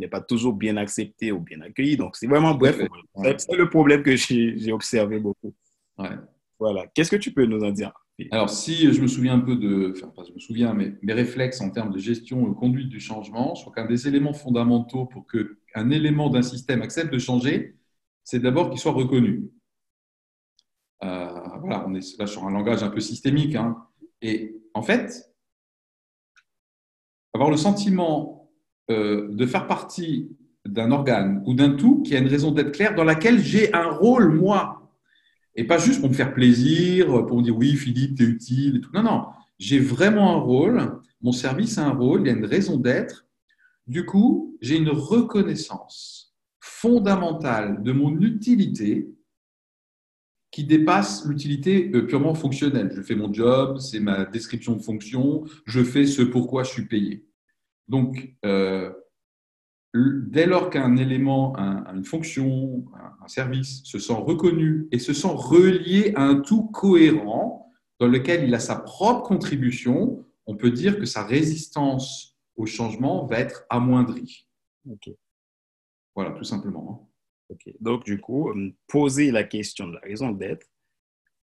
n'est 0.00 0.08
pas 0.08 0.20
toujours 0.20 0.54
bien 0.54 0.76
accepté 0.76 1.32
ou 1.32 1.40
bien 1.40 1.60
accueilli. 1.60 1.96
Donc, 1.96 2.16
c'est 2.16 2.26
vraiment 2.26 2.54
bref. 2.54 2.80
C'est 3.38 3.56
le 3.56 3.68
problème 3.68 4.02
que 4.02 4.16
j'ai 4.16 4.72
observé 4.72 5.18
beaucoup. 5.18 5.54
Voilà. 6.58 6.86
Qu'est-ce 6.94 7.10
que 7.10 7.16
tu 7.16 7.32
peux 7.32 7.46
nous 7.46 7.62
en 7.62 7.70
dire? 7.70 7.92
Alors, 8.32 8.50
si 8.50 8.92
je 8.92 9.00
me 9.00 9.06
souviens 9.06 9.34
un 9.34 9.40
peu 9.40 9.56
de, 9.56 9.94
enfin, 9.96 10.08
pas 10.08 10.24
je 10.24 10.32
me 10.32 10.38
souviens, 10.38 10.74
mais 10.74 10.92
mes 11.00 11.14
réflexes 11.14 11.60
en 11.62 11.70
termes 11.70 11.90
de 11.90 11.98
gestion 11.98 12.52
et 12.52 12.54
conduite 12.54 12.90
du 12.90 13.00
changement, 13.00 13.54
je 13.54 13.62
crois 13.62 13.72
qu'un 13.74 13.86
des 13.86 14.08
éléments 14.08 14.34
fondamentaux 14.34 15.06
pour 15.06 15.26
qu'un 15.26 15.90
élément 15.90 16.28
d'un 16.28 16.42
système 16.42 16.82
accepte 16.82 17.12
de 17.12 17.18
changer, 17.18 17.76
c'est 18.22 18.40
d'abord 18.40 18.68
qu'il 18.68 18.78
soit 18.78 18.92
reconnu. 18.92 19.50
Euh, 21.02 21.58
voilà, 21.60 21.84
on 21.86 21.94
est 21.94 22.18
là 22.18 22.26
sur 22.26 22.44
un 22.44 22.50
langage 22.50 22.82
un 22.82 22.90
peu 22.90 23.00
systémique. 23.00 23.54
Hein. 23.54 23.76
Et 24.20 24.54
en 24.74 24.82
fait, 24.82 25.32
avoir 27.32 27.50
le 27.50 27.56
sentiment 27.56 28.39
euh, 28.90 29.28
de 29.30 29.46
faire 29.46 29.66
partie 29.66 30.30
d'un 30.66 30.90
organe 30.90 31.42
ou 31.46 31.54
d'un 31.54 31.70
tout 31.70 32.02
qui 32.02 32.14
a 32.14 32.18
une 32.18 32.28
raison 32.28 32.52
d'être 32.52 32.72
claire 32.72 32.94
dans 32.94 33.04
laquelle 33.04 33.40
j'ai 33.40 33.74
un 33.74 33.90
rôle, 33.90 34.34
moi, 34.34 34.92
et 35.54 35.64
pas 35.64 35.78
juste 35.78 36.00
pour 36.00 36.08
me 36.08 36.14
faire 36.14 36.32
plaisir, 36.32 37.26
pour 37.26 37.38
me 37.38 37.42
dire 37.42 37.56
oui, 37.56 37.74
Philippe, 37.76 38.16
tu 38.16 38.24
es 38.24 38.26
utile 38.26 38.76
et 38.76 38.80
tout. 38.80 38.90
Non, 38.94 39.02
non, 39.02 39.24
j'ai 39.58 39.78
vraiment 39.78 40.36
un 40.36 40.40
rôle, 40.40 41.00
mon 41.20 41.32
service 41.32 41.78
a 41.78 41.86
un 41.86 41.92
rôle, 41.92 42.22
il 42.22 42.26
y 42.28 42.30
a 42.30 42.36
une 42.36 42.46
raison 42.46 42.76
d'être. 42.76 43.26
Du 43.86 44.06
coup, 44.06 44.56
j'ai 44.60 44.76
une 44.76 44.90
reconnaissance 44.90 46.34
fondamentale 46.60 47.82
de 47.82 47.92
mon 47.92 48.18
utilité 48.20 49.08
qui 50.50 50.64
dépasse 50.64 51.26
l'utilité 51.26 51.90
euh, 51.94 52.06
purement 52.06 52.34
fonctionnelle. 52.34 52.92
Je 52.94 53.02
fais 53.02 53.14
mon 53.14 53.32
job, 53.32 53.78
c'est 53.78 54.00
ma 54.00 54.24
description 54.24 54.76
de 54.76 54.82
fonction, 54.82 55.44
je 55.64 55.82
fais 55.82 56.06
ce 56.06 56.22
pourquoi 56.22 56.64
je 56.64 56.70
suis 56.70 56.86
payé. 56.86 57.26
Donc, 57.90 58.36
euh, 58.44 58.92
dès 59.92 60.46
lors 60.46 60.70
qu'un 60.70 60.96
élément, 60.96 61.56
une 61.56 62.04
fonction, 62.04 62.84
un, 63.20 63.26
service 63.26 63.82
se 63.82 63.98
sent 63.98 64.14
reconnu 64.14 64.86
et 64.92 65.00
se 65.00 65.12
sent 65.12 65.32
relié 65.32 66.12
à 66.14 66.22
un 66.22 66.40
tout 66.40 66.68
cohérent 66.68 67.68
dans 67.98 68.06
lequel 68.06 68.44
il 68.44 68.54
a 68.54 68.60
sa 68.60 68.76
propre 68.76 69.22
contribution, 69.22 70.24
on 70.46 70.56
peut 70.56 70.70
dire 70.70 71.00
que 71.00 71.04
sa 71.04 71.24
résistance 71.24 72.38
au 72.56 72.64
changement 72.64 73.26
va 73.26 73.40
être 73.40 73.66
amoindrie. 73.68 74.48
Voilà, 76.14 76.30
tout 76.30 76.44
simplement. 76.44 77.10
Hein. 77.50 77.56
Donc, 77.80 78.04
du 78.04 78.20
coup, 78.20 78.50
euh, 78.50 78.72
poser 78.86 79.32
la 79.32 79.42
question 79.42 79.88
de 79.88 79.94
la 79.94 80.00
raison 80.00 80.30
d'être 80.30 80.66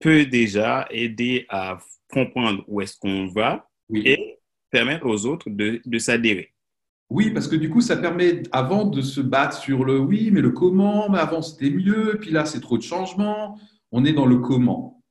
peut 0.00 0.24
déjà 0.24 0.86
aider 0.90 1.44
à 1.50 1.78
comprendre 2.10 2.64
où 2.68 2.80
est-ce 2.80 2.98
qu'on 2.98 3.26
va 3.26 3.68
et 3.92 4.37
permettre 4.70 5.06
aux 5.06 5.26
autres 5.26 5.50
de, 5.50 5.80
de 5.84 5.98
s'adhérer. 5.98 6.52
Oui, 7.10 7.30
parce 7.30 7.48
que 7.48 7.56
du 7.56 7.70
coup, 7.70 7.80
ça 7.80 7.96
permet, 7.96 8.42
avant 8.52 8.84
de 8.84 9.00
se 9.00 9.20
battre 9.20 9.56
sur 9.56 9.84
le 9.84 9.98
oui, 9.98 10.30
mais 10.30 10.42
le 10.42 10.50
comment, 10.50 11.08
mais 11.08 11.18
avant 11.18 11.40
c'était 11.40 11.70
mieux, 11.70 12.18
puis 12.20 12.30
là 12.30 12.44
c'est 12.44 12.60
trop 12.60 12.76
de 12.76 12.82
changements, 12.82 13.58
on 13.92 14.04
est 14.04 14.12
dans 14.12 14.26
le 14.26 14.38
comment, 14.38 15.02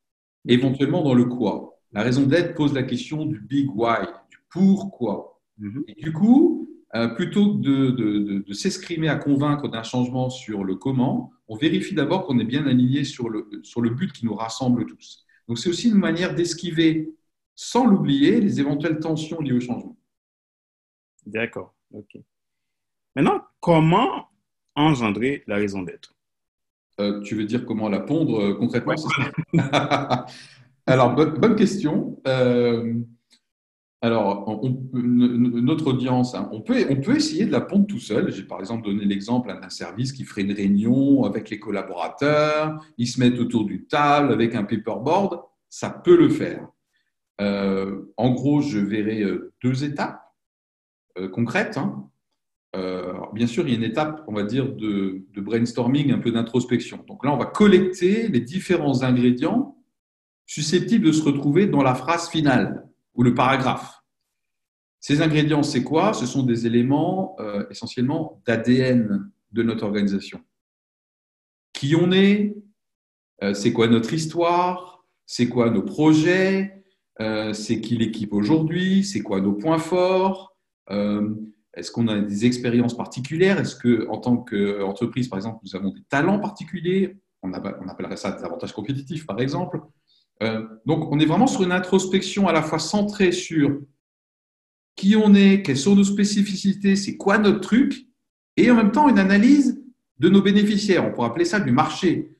éventuellement 0.48 1.04
dans 1.04 1.16
le 1.16 1.26
quoi. 1.26 1.80
La 1.94 2.04
raison 2.04 2.24
d'être 2.24 2.54
pose 2.54 2.74
la 2.74 2.84
question 2.84 3.26
du 3.26 3.40
big 3.40 3.68
why, 3.74 4.06
du 4.30 4.38
pourquoi. 4.52 5.42
Mhm. 5.58 5.86
Et 5.88 6.02
du 6.02 6.14
coup, 6.14 6.70
euh, 6.96 7.08
plutôt 7.08 7.56
que 7.56 7.62
de, 7.62 7.92
de, 7.92 8.44
de, 8.48 8.54
s'escrimer 8.54 9.10
à 9.10 9.16
convaincre 9.16 9.68
d'un 9.68 9.84
changement 9.84 10.30
sur 10.30 10.64
le 10.64 10.76
comment, 10.76 11.32
on 11.48 11.56
vérifie 11.56 11.96
d'abord 11.96 12.26
qu'on 12.26 12.40
est 12.40 12.46
bien 12.46 12.68
aligné 12.68 13.04
sur 13.04 13.30
le, 13.30 13.50
sur 13.64 13.82
le 13.82 13.90
but 13.90 14.12
qui 14.12 14.26
nous 14.26 14.36
rassemble 14.36 14.86
tous. 14.86 15.26
Donc 15.48 15.58
c'est 15.58 15.70
aussi 15.70 15.90
une 15.90 15.96
manière 15.96 16.36
d'esquiver, 16.36 17.14
sans 17.58 17.88
l'oublier, 17.88 18.40
les 18.40 18.60
éventuelles 18.60 19.00
tensions 19.00 19.42
liées 19.42 19.54
au 19.54 19.60
changement. 19.60 19.98
D'accord. 21.26 21.74
OK. 21.92 22.18
Maintenant, 23.16 23.42
comment 23.60 24.28
engendrer 24.76 25.44
la 25.48 25.56
raison 25.56 25.82
d'être? 25.82 26.14
Euh, 27.02 27.20
Tu 27.22 27.36
veux 27.36 27.46
dire 27.46 27.66
comment 27.66 27.90
la 27.90 28.00
pondre 28.00 28.40
euh, 28.40 28.54
concrètement 28.54 28.94
Alors, 30.86 31.16
bonne, 31.16 31.56
question. 31.56 32.22
Euh, 32.28 32.94
alors, 34.02 34.62
notre 34.94 35.88
audience, 35.88 36.36
hein, 36.36 36.48
on, 36.54 36.62
peut, 36.62 36.86
on 36.90 36.98
peut 36.98 37.16
essayer 37.16 37.48
de 37.48 37.52
la 37.52 37.62
pondre 37.62 37.88
tout 37.88 38.00
seul. 38.00 38.32
J'ai 38.32 38.44
par 38.44 38.60
exemple 38.60 38.86
donné 38.86 39.04
l'exemple 39.04 39.50
d'un 39.60 39.70
service 39.70 40.12
qui 40.12 40.24
ferait 40.24 40.44
une 40.44 40.54
réunion 40.54 41.24
avec 41.24 41.50
les 41.50 41.60
collaborateurs, 41.60 42.86
ils 43.00 43.08
se 43.08 43.20
mettent 43.20 43.40
autour 43.40 43.66
du 43.66 43.88
table 43.88 44.32
avec 44.32 44.54
un 44.54 44.64
paperboard, 44.64 45.42
ça 45.70 45.90
peut 45.90 46.16
le 46.16 46.30
faire. 46.30 46.70
En 47.40 48.32
gros, 48.32 48.62
je 48.62 48.80
verrai 48.80 49.24
deux 49.64 49.84
étapes. 49.84 50.28
Euh, 51.18 51.28
concrète. 51.28 51.78
Hein. 51.78 52.10
Euh, 52.76 53.14
bien 53.34 53.48
sûr, 53.48 53.68
il 53.68 53.72
y 53.72 53.74
a 53.74 53.78
une 53.78 53.84
étape, 53.84 54.24
on 54.28 54.34
va 54.34 54.44
dire, 54.44 54.72
de, 54.74 55.26
brainstorming, 55.36 56.12
un 56.12 56.20
peu 56.20 56.32
d'introspection. 56.32 57.04
Donc 57.08 57.26
là, 57.26 57.34
on 57.34 57.38
va 57.38 57.46
collecter 57.46 58.28
les 58.28 58.40
différents 58.40 59.04
ingrédients 59.04 59.78
susceptibles 60.46 61.06
de 61.06 61.12
se 61.12 61.24
retrouver 61.24 61.68
dans 61.68 61.84
la 61.84 61.96
phrase 61.96 62.30
finale 62.30 62.88
ou 63.16 63.24
le 63.24 63.34
paragraphe. 63.34 64.02
Ces 65.00 65.22
ingrédients, 65.22 65.64
c'est 65.64 65.84
quoi? 65.84 66.14
Ce 66.14 66.26
sont 66.26 66.44
des 66.44 66.66
éléments 66.66 67.36
euh, 67.40 67.66
essentiellement 67.70 68.42
d'ADN 68.46 69.32
de 69.52 69.64
notre 69.64 69.86
organisation. 69.86 70.42
Qui 71.74 71.96
on 71.96 72.12
est? 72.12 72.56
C'est 73.54 73.72
quoi 73.72 73.88
notre 73.88 74.14
histoire? 74.14 75.06
C'est 75.28 75.48
quoi 75.48 75.70
nos 75.70 75.84
projets? 75.84 76.77
C'est 77.20 77.82
qui 77.82 77.98
l'équipe 77.98 78.34
aujourd'hui? 78.34 79.04
C'est 79.04 79.22
quoi 79.22 79.42
nos 79.42 79.54
points 79.54 79.80
forts? 79.80 80.58
Euh, 80.90 81.34
est-ce 81.74 81.92
qu'on 81.92 82.08
a 82.08 82.20
des 82.20 82.46
expériences 82.46 82.96
particulières? 82.96 83.60
Est-ce 83.60 83.76
qu'en 83.76 84.18
tant 84.18 84.38
qu'entreprise, 84.38 85.28
par 85.28 85.38
exemple, 85.38 85.60
nous 85.64 85.76
avons 85.76 85.92
des 85.92 86.04
talents 86.10 86.40
particuliers? 86.40 87.18
On, 87.44 87.54
appellerait 87.54 88.18
ça 88.18 88.32
des 88.32 88.44
avantages 88.44 88.74
compétitifs, 88.74 89.26
par 89.26 89.40
exemple. 89.40 89.82
Euh, 90.42 90.68
donc, 90.86 91.12
on 91.12 91.20
est 91.20 91.26
vraiment 91.26 91.48
sur 91.48 91.64
une 91.64 91.72
introspection 91.72 92.48
à 92.48 92.54
la 92.54 92.64
fois 92.64 92.80
centrée 92.80 93.32
sur 93.32 93.80
qui 94.96 95.16
on 95.16 95.36
est, 95.36 95.62
quelles 95.62 95.78
sont 95.78 95.96
nos 95.96 96.04
spécificités, 96.04 96.96
c'est 96.96 97.18
quoi 97.18 97.38
notre 97.38 97.62
truc, 97.62 98.08
et 98.56 98.72
en 98.72 98.76
même 98.76 98.92
temps 98.92 99.08
une 99.08 99.20
analyse 99.20 99.80
de 100.18 100.30
nos 100.30 100.42
bénéficiaires. 100.42 101.06
On 101.06 101.12
pourrait 101.12 101.28
appeler 101.28 101.46
ça 101.46 101.60
du 101.60 101.72
marché. 101.72 102.36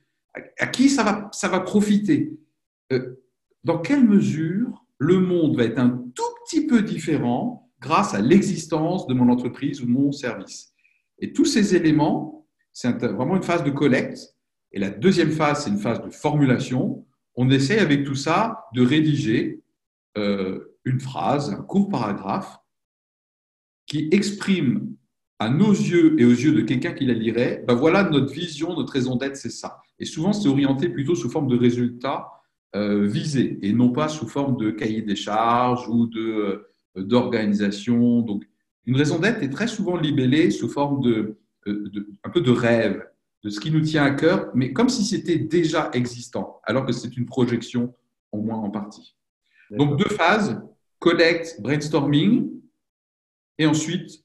À, 0.58 0.66
qui 0.66 0.88
ça 0.88 1.04
va, 1.04 1.28
ça 1.32 1.48
va 1.48 1.60
profiter? 1.60 2.36
Euh, 2.92 3.14
Dans 3.64 3.78
quelle 3.78 4.04
mesure 4.04 4.84
le 4.98 5.20
monde 5.20 5.56
va 5.56 5.64
être 5.64 5.78
un 5.78 6.04
tout 6.14 6.22
petit 6.44 6.66
peu 6.66 6.82
différent 6.82 7.70
grâce 7.80 8.14
à 8.14 8.20
l'existence 8.20 9.06
de 9.06 9.14
mon 9.14 9.28
entreprise 9.28 9.82
ou 9.82 9.86
mon 9.86 10.12
service? 10.12 10.72
Et 11.18 11.32
tous 11.32 11.44
ces 11.44 11.74
éléments, 11.74 12.46
c'est 12.72 13.02
vraiment 13.04 13.36
une 13.36 13.42
phase 13.42 13.64
de 13.64 13.70
collecte. 13.70 14.36
Et 14.72 14.78
la 14.78 14.90
deuxième 14.90 15.30
phase, 15.30 15.64
c'est 15.64 15.70
une 15.70 15.78
phase 15.78 16.02
de 16.02 16.10
formulation. 16.10 17.06
On 17.34 17.50
essaie 17.50 17.78
avec 17.78 18.04
tout 18.04 18.14
ça 18.14 18.66
de 18.74 18.84
rédiger 18.84 19.62
euh, 20.16 20.76
une 20.84 21.00
phrase, 21.00 21.50
un 21.50 21.62
court 21.62 21.88
paragraphe 21.88 22.58
qui 23.86 24.08
exprime 24.12 24.94
à 25.38 25.48
nos 25.48 25.70
yeux 25.70 26.20
et 26.20 26.24
aux 26.24 26.30
yeux 26.30 26.52
de 26.52 26.62
quelqu'un 26.62 26.92
qui 26.92 27.06
la 27.06 27.14
lirait, 27.14 27.64
ben 27.66 27.74
voilà 27.74 28.02
notre 28.02 28.32
vision, 28.32 28.74
notre 28.74 28.92
raison 28.92 29.16
d'être, 29.16 29.36
c'est 29.36 29.50
ça. 29.50 29.80
Et 29.98 30.04
souvent, 30.04 30.32
c'est 30.32 30.48
orienté 30.48 30.88
plutôt 30.88 31.14
sous 31.14 31.30
forme 31.30 31.48
de 31.48 31.56
résultats 31.56 32.28
euh, 32.76 33.06
visés 33.06 33.58
et 33.62 33.72
non 33.72 33.90
pas 33.90 34.08
sous 34.08 34.28
forme 34.28 34.56
de 34.56 34.70
cahier 34.70 35.02
des 35.02 35.16
charges 35.16 35.88
ou 35.88 36.06
de 36.06 36.20
euh, 36.20 36.64
d'organisation. 36.96 38.20
Donc, 38.22 38.44
une 38.84 38.96
raison 38.96 39.18
d'être 39.18 39.42
est 39.42 39.50
très 39.50 39.68
souvent 39.68 39.96
libellée 39.96 40.50
sous 40.50 40.68
forme 40.68 41.00
de, 41.00 41.38
de, 41.66 42.08
un 42.24 42.30
peu 42.30 42.40
de 42.40 42.50
rêve, 42.50 43.04
de 43.44 43.50
ce 43.50 43.60
qui 43.60 43.70
nous 43.70 43.80
tient 43.80 44.04
à 44.04 44.10
cœur, 44.10 44.50
mais 44.54 44.72
comme 44.72 44.88
si 44.88 45.04
c'était 45.04 45.38
déjà 45.38 45.90
existant, 45.92 46.60
alors 46.64 46.84
que 46.84 46.92
c'est 46.92 47.16
une 47.16 47.26
projection 47.26 47.94
au 48.32 48.40
moins 48.40 48.56
en 48.56 48.70
partie. 48.70 49.16
Donc, 49.70 49.98
deux 49.98 50.08
phases, 50.08 50.60
collect, 50.98 51.60
brainstorming, 51.60 52.50
et 53.58 53.66
ensuite 53.66 54.22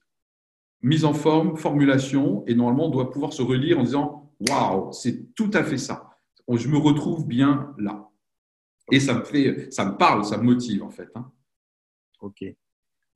mise 0.82 1.06
en 1.06 1.14
forme, 1.14 1.58
formulation, 1.58 2.44
et 2.46 2.56
normalement, 2.56 2.88
on 2.88 2.92
doit 2.92 3.10
pouvoir 3.10 3.34
se 3.34 3.42
relire 3.42 3.80
en 3.80 3.84
disant 3.84 4.32
Waouh, 4.50 4.92
c'est 4.92 5.34
tout 5.34 5.50
à 5.54 5.64
fait 5.64 5.78
ça. 5.78 6.10
Je 6.50 6.68
me 6.68 6.78
retrouve 6.78 7.26
bien 7.26 7.74
là. 7.78 8.10
Et 8.92 9.00
ça 9.00 9.14
me 9.14 9.24
fait, 9.24 9.72
ça 9.72 9.86
me 9.86 9.98
parle, 9.98 10.26
ça 10.26 10.38
me 10.38 10.44
motive 10.44 10.84
en 10.84 10.90
fait. 10.90 11.10
Hein. 11.16 11.32
Ok. 12.22 12.44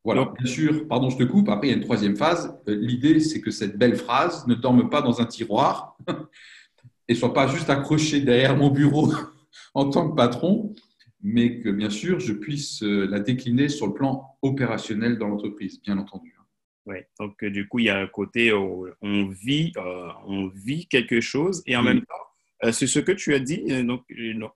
Voilà, 0.08 0.32
bien 0.40 0.46
sûr, 0.46 0.88
pardon, 0.88 1.10
je 1.10 1.18
te 1.18 1.24
coupe. 1.24 1.50
Après, 1.50 1.68
il 1.68 1.72
y 1.72 1.74
a 1.74 1.78
une 1.78 1.84
troisième 1.84 2.16
phase. 2.16 2.58
Euh, 2.70 2.76
l'idée, 2.76 3.20
c'est 3.20 3.42
que 3.42 3.52
cette 3.52 3.78
belle 3.78 3.98
phrase 3.98 4.48
ne 4.48 4.56
dorme 4.56 4.90
pas 4.90 5.02
dans 5.02 5.20
un 5.20 5.26
tiroir 5.26 5.98
et 7.10 7.14
soit 7.14 7.34
pas 7.34 7.48
juste 7.48 7.70
accrochée 7.70 8.22
derrière 8.22 8.56
mon 8.56 8.70
bureau 8.70 9.12
en 9.74 9.90
tant 9.90 10.10
que 10.10 10.16
patron, 10.16 10.74
mais 11.22 11.60
que 11.60 11.70
bien 11.70 11.90
sûr, 11.90 12.22
je 12.22 12.32
puisse 12.32 12.84
euh, 12.84 13.06
la 13.06 13.20
décliner 13.20 13.68
sur 13.68 13.88
le 13.88 13.94
plan 13.94 14.38
opérationnel 14.42 15.18
dans 15.18 15.28
l'entreprise, 15.28 15.82
bien 15.82 15.98
entendu. 15.98 16.38
Oui, 16.86 17.00
donc 17.20 17.44
euh, 17.44 17.50
du 17.50 17.68
coup, 17.68 17.80
il 17.80 17.88
y 17.88 17.90
a 17.90 18.00
un 18.00 18.08
côté 18.08 18.54
où 18.54 18.88
on 19.02 19.28
vit, 19.28 19.74
on 20.26 20.48
vit 20.48 20.88
quelque 20.88 21.20
chose 21.20 21.64
et 21.66 21.76
en 21.76 21.84
même 21.84 22.00
temps, 22.00 22.27
c'est 22.72 22.88
ce 22.88 23.00
que 23.00 23.12
tu 23.12 23.34
as 23.34 23.40
dit. 23.40 23.64
Donc, 23.84 24.04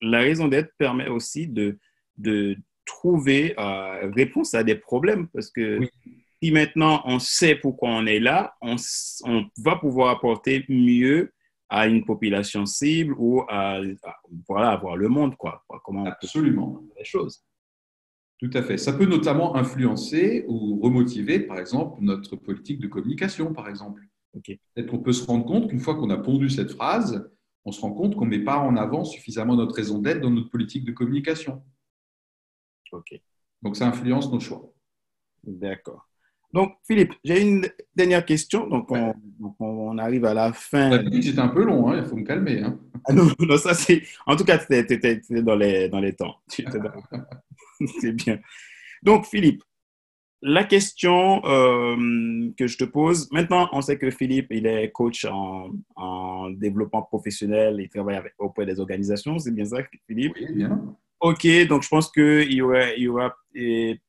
la 0.01 0.19
raison 0.19 0.47
d'être 0.47 0.71
permet 0.77 1.07
aussi 1.07 1.47
de, 1.47 1.77
de 2.17 2.57
trouver 2.85 3.53
euh, 3.57 4.09
réponse 4.11 4.53
à 4.53 4.63
des 4.63 4.75
problèmes 4.75 5.27
parce 5.27 5.49
que 5.51 5.79
si 6.41 6.51
maintenant 6.51 7.01
on 7.05 7.19
sait 7.19 7.55
pourquoi 7.55 7.89
on 7.89 8.05
est 8.05 8.19
là, 8.19 8.55
on, 8.61 8.75
on, 9.25 9.45
va 9.57 9.75
pouvoir 9.75 10.09
apporter 10.09 10.65
mieux 10.67 11.31
à 11.69 11.87
une 11.87 12.03
population 12.03 12.65
cible 12.65 13.15
ou 13.17 13.43
à, 13.47 13.79
voilà, 14.47 14.75
voir 14.75 14.97
le 14.97 15.07
monde, 15.07 15.37
quoi. 15.37 15.63
Comment 15.85 16.05
Absolument. 16.05 16.83
les 16.97 17.05
choses. 17.05 17.45
Tout 18.39 18.49
à 18.53 18.61
fait. 18.61 18.77
Ça 18.77 18.91
peut 18.91 19.05
notamment 19.05 19.55
influencer 19.55 20.43
ou 20.49 20.81
remotiver, 20.81 21.39
par 21.39 21.59
exemple, 21.59 21.99
notre 22.01 22.35
politique 22.35 22.79
de 22.79 22.87
communication, 22.87 23.53
par 23.53 23.69
exemple. 23.69 24.01
Peut-être 24.33 24.87
qu'on 24.87 24.99
peut 24.99 25.13
se 25.13 25.25
rendre 25.25 25.45
compte 25.45 25.69
qu'une 25.69 25.79
fois 25.79 25.95
qu'on 25.95 26.09
a 26.09 26.17
pondu 26.17 26.49
cette 26.49 26.71
phrase, 26.71 27.29
on 27.65 27.71
se 27.71 27.81
rend 27.81 27.91
compte 27.91 28.15
qu'on 28.15 28.25
ne 28.25 28.31
met 28.31 28.43
pas 28.43 28.57
en 28.57 28.75
avant 28.75 29.03
suffisamment 29.03 29.55
notre 29.55 29.75
raison 29.75 29.99
d'être 29.99 30.21
dans 30.21 30.31
notre 30.31 30.49
politique 30.49 30.85
de 30.85 30.91
communication. 30.91 31.63
OK. 32.91 33.19
Donc, 33.61 33.75
ça 33.75 33.87
influence 33.87 34.31
nos 34.31 34.39
choix. 34.39 34.73
D'accord. 35.43 36.07
Donc, 36.53 36.75
Philippe, 36.85 37.13
j'ai 37.23 37.41
une 37.41 37.67
dernière 37.95 38.25
question. 38.25 38.67
Donc, 38.67 38.91
on, 39.59 39.97
arrive 39.97 40.25
à 40.25 40.33
la 40.33 40.51
fin. 40.51 40.91
C'était 41.21 41.39
un 41.39 41.47
peu 41.47 41.63
long, 41.63 41.89
hein. 41.89 41.99
il 41.99 42.05
faut 42.05 42.17
me 42.17 42.25
calmer. 42.25 42.61
Hein. 42.61 42.79
Ah 43.05 43.13
non, 43.13 43.29
ça 43.57 43.73
c'est. 43.73 44.03
En 44.25 44.35
tout 44.35 44.43
cas, 44.43 44.57
tu 44.57 44.75
étais, 44.75 45.21
dans, 45.41 45.55
les, 45.55 45.87
dans 45.87 45.99
les 45.99 46.13
temps. 46.13 46.35
c'est 48.01 48.11
bien. 48.11 48.39
Donc, 49.01 49.25
Philippe, 49.25 49.63
la 50.41 50.63
question 50.63 51.45
euh, 51.45 52.49
que 52.57 52.67
je 52.67 52.77
te 52.77 52.83
pose, 52.83 53.31
maintenant, 53.31 53.69
on 53.73 53.81
sait 53.81 53.97
que 53.97 54.09
Philippe, 54.09 54.47
il 54.49 54.65
est 54.65 54.91
coach 54.91 55.25
en, 55.25 55.71
en 55.95 56.49
développement 56.49 57.03
professionnel, 57.03 57.77
il 57.79 57.89
travaille 57.89 58.15
avec, 58.15 58.33
auprès 58.39 58.65
des 58.65 58.79
organisations, 58.79 59.37
c'est 59.39 59.53
bien 59.53 59.65
ça, 59.65 59.77
Philippe? 60.07 60.33
Oui, 60.39 60.53
bien. 60.53 60.95
Ok, 61.19 61.47
donc 61.67 61.83
je 61.83 61.89
pense 61.89 62.11
qu'il 62.11 62.51
y 62.51 62.61
aura, 62.61 62.93
il 62.93 63.03
y 63.03 63.07
aura 63.07 63.35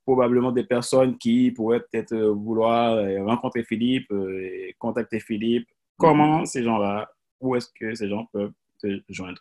probablement 0.05 0.53
des 0.53 0.64
personnes 0.64 1.18
qui 1.18 1.51
pourraient 1.51 1.81
peut-être 1.81 2.12
euh, 2.12 2.33
vouloir 2.33 2.95
euh, 2.95 3.25
rencontrer 3.25 3.64
Philippe, 3.64 4.11
et 4.12 4.75
contacter 4.79 5.21
Philippe. 5.21 5.68
Comment 5.99 6.47
ces 6.47 6.62
gens-là, 6.62 7.11
où 7.40 7.55
est-ce 7.55 7.68
que 7.79 7.95
ces 7.95 8.09
gens 8.09 8.27
peuvent 8.33 8.53
te 8.81 9.01
joindre? 9.09 9.40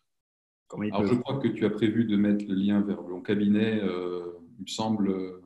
Alors, 0.74 1.06
je 1.06 1.16
crois 1.16 1.40
que 1.40 1.48
tu 1.48 1.66
as 1.66 1.70
prévu 1.70 2.06
de 2.06 2.16
mettre 2.16 2.46
le 2.48 2.56
lien 2.56 2.82
vers 2.82 3.02
mon 3.02 3.22
cabinet, 3.22 3.80
il 3.82 4.64
me 4.64 4.68
semble. 4.68 5.41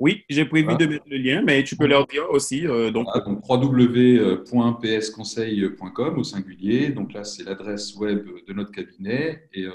Oui, 0.00 0.22
j'ai 0.28 0.44
prévu 0.44 0.76
de 0.76 0.86
mettre 0.86 1.06
le 1.08 1.16
lien, 1.16 1.42
mais 1.44 1.64
tu 1.64 1.74
peux 1.76 1.88
leur 1.88 2.06
dire 2.06 2.30
aussi. 2.30 2.62
donc, 2.92 3.08
donc 3.24 3.42
www.psconseil.com 3.48 6.18
au 6.18 6.24
singulier. 6.24 6.90
Donc 6.90 7.12
là, 7.12 7.24
c'est 7.24 7.42
l'adresse 7.42 7.96
web 7.96 8.24
de 8.46 8.52
notre 8.52 8.70
cabinet 8.70 9.48
et 9.52 9.66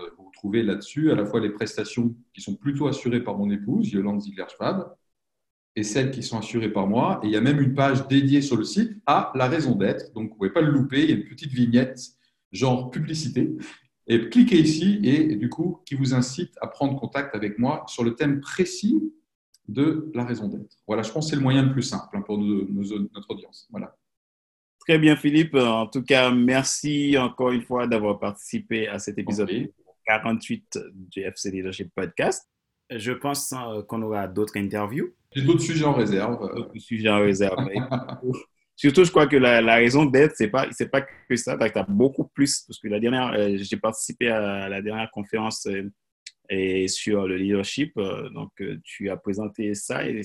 trouver 0.44 0.64
là-dessus 0.64 1.12
à 1.12 1.16
la 1.16 1.26
fois 1.26 1.40
les 1.40 1.50
prestations 1.50 2.14
qui 2.34 2.42
sont 2.42 2.56
plutôt 2.56 2.88
assurées 2.88 3.24
par 3.24 3.38
mon 3.38 3.50
épouse, 3.50 3.92
Yolande 3.92 4.22
Ziegler-Schwab, 4.22 4.94
et 5.76 5.84
celles 5.84 6.12
qui 6.12 6.22
sont 6.22 6.38
assurées 6.38 6.72
par 6.72 6.86
moi. 6.86 7.22
Et 7.24 7.28
il 7.28 7.32
y 7.32 7.38
a 7.38 7.42
même 7.42 7.62
une 7.62 7.74
page 7.74 8.08
dédiée 8.08 8.42
sur 8.42 8.58
le 8.58 8.66
site 8.66 8.92
à 9.06 9.32
la 9.36 9.48
raison 9.48 9.76
d'être. 9.76 10.14
Donc, 10.14 10.28
vous 10.28 10.30
ne 10.30 10.36
pouvez 10.36 10.50
pas 10.50 10.62
le 10.62 10.72
louper. 10.72 11.04
Il 11.04 11.10
y 11.10 11.14
a 11.14 11.16
une 11.16 11.26
petite 11.26 11.52
vignette, 11.52 12.00
genre 12.52 12.92
publicité. 12.92 13.56
Et 14.06 14.30
cliquez 14.30 14.60
ici 14.60 15.00
et 15.04 15.36
du 15.36 15.50
coup, 15.50 15.80
qui 15.86 15.96
vous 15.96 16.14
incite 16.14 16.54
à 16.62 16.68
prendre 16.68 17.00
contact 17.00 17.36
avec 17.36 17.58
moi 17.58 17.86
sur 17.88 18.04
le 18.04 18.16
thème 18.16 18.42
précis 18.42 19.02
de 19.68 20.12
la 20.14 20.26
raison 20.26 20.48
d'être. 20.48 20.78
Voilà, 20.88 21.04
je 21.04 21.12
pense 21.12 21.26
que 21.26 21.30
c'est 21.32 21.36
le 21.36 21.42
moyen 21.42 21.64
le 21.64 21.72
plus 21.72 21.84
simple 21.84 22.18
hein, 22.18 22.22
pour 22.22 22.38
notre 22.38 23.30
audience. 23.30 23.68
Voilà. 23.72 23.96
Très 24.80 24.98
bien, 24.98 25.16
Philippe. 25.16 25.56
En 25.56 25.88
tout 25.88 26.04
cas, 26.04 26.32
merci 26.32 27.18
encore 27.18 27.52
une 27.52 27.62
fois 27.62 27.88
d'avoir 27.88 28.20
participé 28.20 28.88
à 28.88 29.00
cet 29.00 29.18
épisode 29.18 29.50
48 30.06 30.80
du 30.94 31.22
FC 31.22 31.52
Leadership 31.52 31.92
Podcast. 31.96 32.50
Je 32.90 33.12
pense 33.14 33.54
euh, 33.54 33.82
qu'on 33.84 34.02
aura 34.02 34.28
d'autres 34.28 34.58
interviews. 34.58 35.14
J'ai 35.32 35.42
d'autres 35.42 35.62
sujets 35.62 35.86
en 35.86 35.94
réserve. 35.94 36.54
D'autres 36.54 36.78
sujets 36.78 37.10
en 37.10 37.20
réserve. 37.20 37.58
Surtout, 38.76 39.04
je 39.04 39.12
crois 39.12 39.28
que 39.28 39.38
la, 39.38 39.76
raison 39.76 40.06
d'être, 40.06 40.36
ce 40.36 40.44
n'est 40.44 40.50
pas, 40.50 40.68
pas 40.92 41.02
que 41.02 41.36
ça. 41.36 41.58
Tu 41.58 41.80
as 41.80 41.84
beaucoup 41.84 42.26
plus. 42.26 42.64
Parce 42.68 42.80
que 42.80 42.88
la 42.88 43.00
dernière, 43.00 43.32
euh, 43.34 43.56
j'ai 43.58 43.78
participé 43.78 44.30
à 44.30 44.68
la 44.68 44.82
dernière 44.82 45.10
conférence 45.12 45.66
euh, 45.68 45.90
et 46.54 46.88
sur 46.88 47.28
le 47.28 47.38
leadership. 47.38 47.96
donc, 47.96 48.52
tu 48.84 49.10
as 49.10 49.18
présenté 49.18 49.74
ça 49.76 50.08
et 50.08 50.22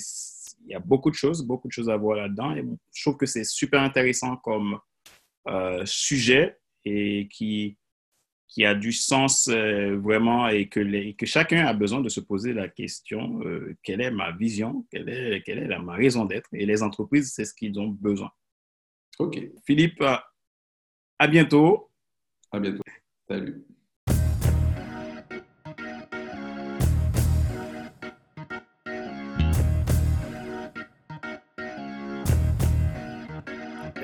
il 0.64 0.70
y 0.70 0.74
a 0.74 0.80
beaucoup 0.80 1.10
de 1.10 1.14
choses, 1.14 1.44
beaucoup 1.44 1.68
de 1.68 1.72
choses 1.72 1.90
à 1.90 1.96
voir 1.96 2.16
là-dedans. 2.16 2.54
Et 2.54 2.64
je 2.94 3.02
trouve 3.02 3.16
que 3.16 3.26
c'est 3.26 3.44
super 3.44 3.82
intéressant 3.82 4.36
comme 4.36 4.78
sujet 5.84 6.58
et 6.84 7.28
qui, 7.30 7.78
qui 8.48 8.64
a 8.64 8.74
du 8.74 8.92
sens 8.92 9.48
euh, 9.48 9.96
vraiment 9.98 10.48
et 10.48 10.68
que, 10.68 10.80
les, 10.80 11.14
que 11.14 11.26
chacun 11.26 11.66
a 11.66 11.74
besoin 11.74 12.00
de 12.00 12.08
se 12.08 12.20
poser 12.20 12.54
la 12.54 12.68
question 12.68 13.40
euh, 13.44 13.76
quelle 13.82 14.00
est 14.00 14.10
ma 14.10 14.32
vision, 14.32 14.86
quelle 14.90 15.08
est, 15.08 15.42
quelle 15.42 15.58
est 15.58 15.78
ma 15.78 15.94
raison 15.94 16.24
d'être 16.24 16.48
Et 16.52 16.64
les 16.64 16.82
entreprises, 16.82 17.32
c'est 17.32 17.44
ce 17.44 17.54
qu'ils 17.54 17.78
ont 17.78 17.88
besoin. 17.88 18.30
OK. 19.18 19.38
Philippe, 19.66 20.02
à 21.18 21.28
bientôt. 21.28 21.90
À 22.50 22.58
bientôt. 22.58 22.82
Salut. 23.28 23.64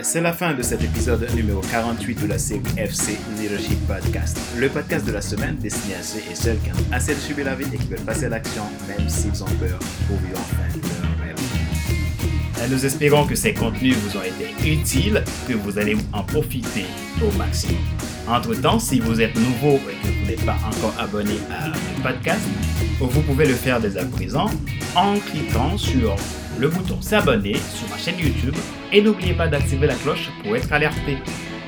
C'est 0.05 0.21
la 0.21 0.35
fin 0.35 0.53
de 0.53 0.63
cet 0.63 0.85
épisode 0.85 1.27
numéro 1.35 1.63
48 1.63 2.23
de 2.23 2.27
la 2.27 2.37
série 2.37 2.61
FC 2.77 3.19
Leadership 3.39 3.79
Podcast, 3.87 4.39
le 4.55 4.69
podcast 4.69 5.07
de 5.07 5.13
la 5.13 5.23
semaine 5.23 5.57
destiné 5.57 5.95
à 5.95 6.03
ceux 6.03 6.19
et 6.31 6.35
celles 6.35 6.59
qui 6.61 6.71
ont 6.73 6.93
assez 6.93 7.15
de 7.15 7.21
subir 7.21 7.47
la 7.47 7.55
vie 7.55 7.65
et 7.73 7.79
qui 7.79 7.87
veulent 7.87 8.01
passer 8.01 8.27
à 8.27 8.29
l'action 8.29 8.65
même 8.87 9.09
s'ils 9.09 9.43
ont 9.43 9.47
peur 9.59 9.79
pour 10.07 10.19
vivre 10.19 10.39
enfin 10.39 10.79
leur 10.79 11.27
rêve. 11.27 12.71
Nous 12.71 12.85
espérons 12.85 13.27
que 13.27 13.35
ces 13.35 13.55
contenus 13.55 13.97
vous 13.97 14.19
ont 14.19 14.23
été 14.23 14.71
utiles, 14.71 15.25
que 15.49 15.55
vous 15.55 15.79
allez 15.79 15.97
en 16.13 16.23
profiter 16.23 16.85
au 17.23 17.33
maximum. 17.39 17.81
Entre-temps, 18.29 18.79
si 18.79 19.01
vous 19.01 19.23
êtes 19.23 19.35
nouveau 19.35 19.81
et 19.91 20.07
que 20.07 20.13
vous 20.13 20.27
n'êtes 20.27 20.45
pas 20.45 20.59
encore 20.67 20.95
abonné 20.99 21.39
à 21.51 21.69
mon 21.69 22.03
podcast, 22.03 22.43
vous 23.01 23.23
pouvez 23.23 23.47
le 23.47 23.55
faire 23.55 23.81
dès 23.81 23.97
à 23.97 24.05
présent 24.05 24.51
en 24.95 25.15
cliquant 25.19 25.79
sur 25.79 26.15
le 26.61 26.69
bouton 26.69 27.01
s'abonner 27.01 27.55
sur 27.55 27.89
ma 27.89 27.97
chaîne 27.97 28.19
YouTube 28.19 28.55
et 28.95 29.03
n'oubliez 29.03 29.35
pas 29.35 29.49
d'activer 29.49 29.89
la 29.89 29.97
cloche 29.97 30.31
pour 30.43 30.57
être 30.57 30.73
alerté. 30.73 31.19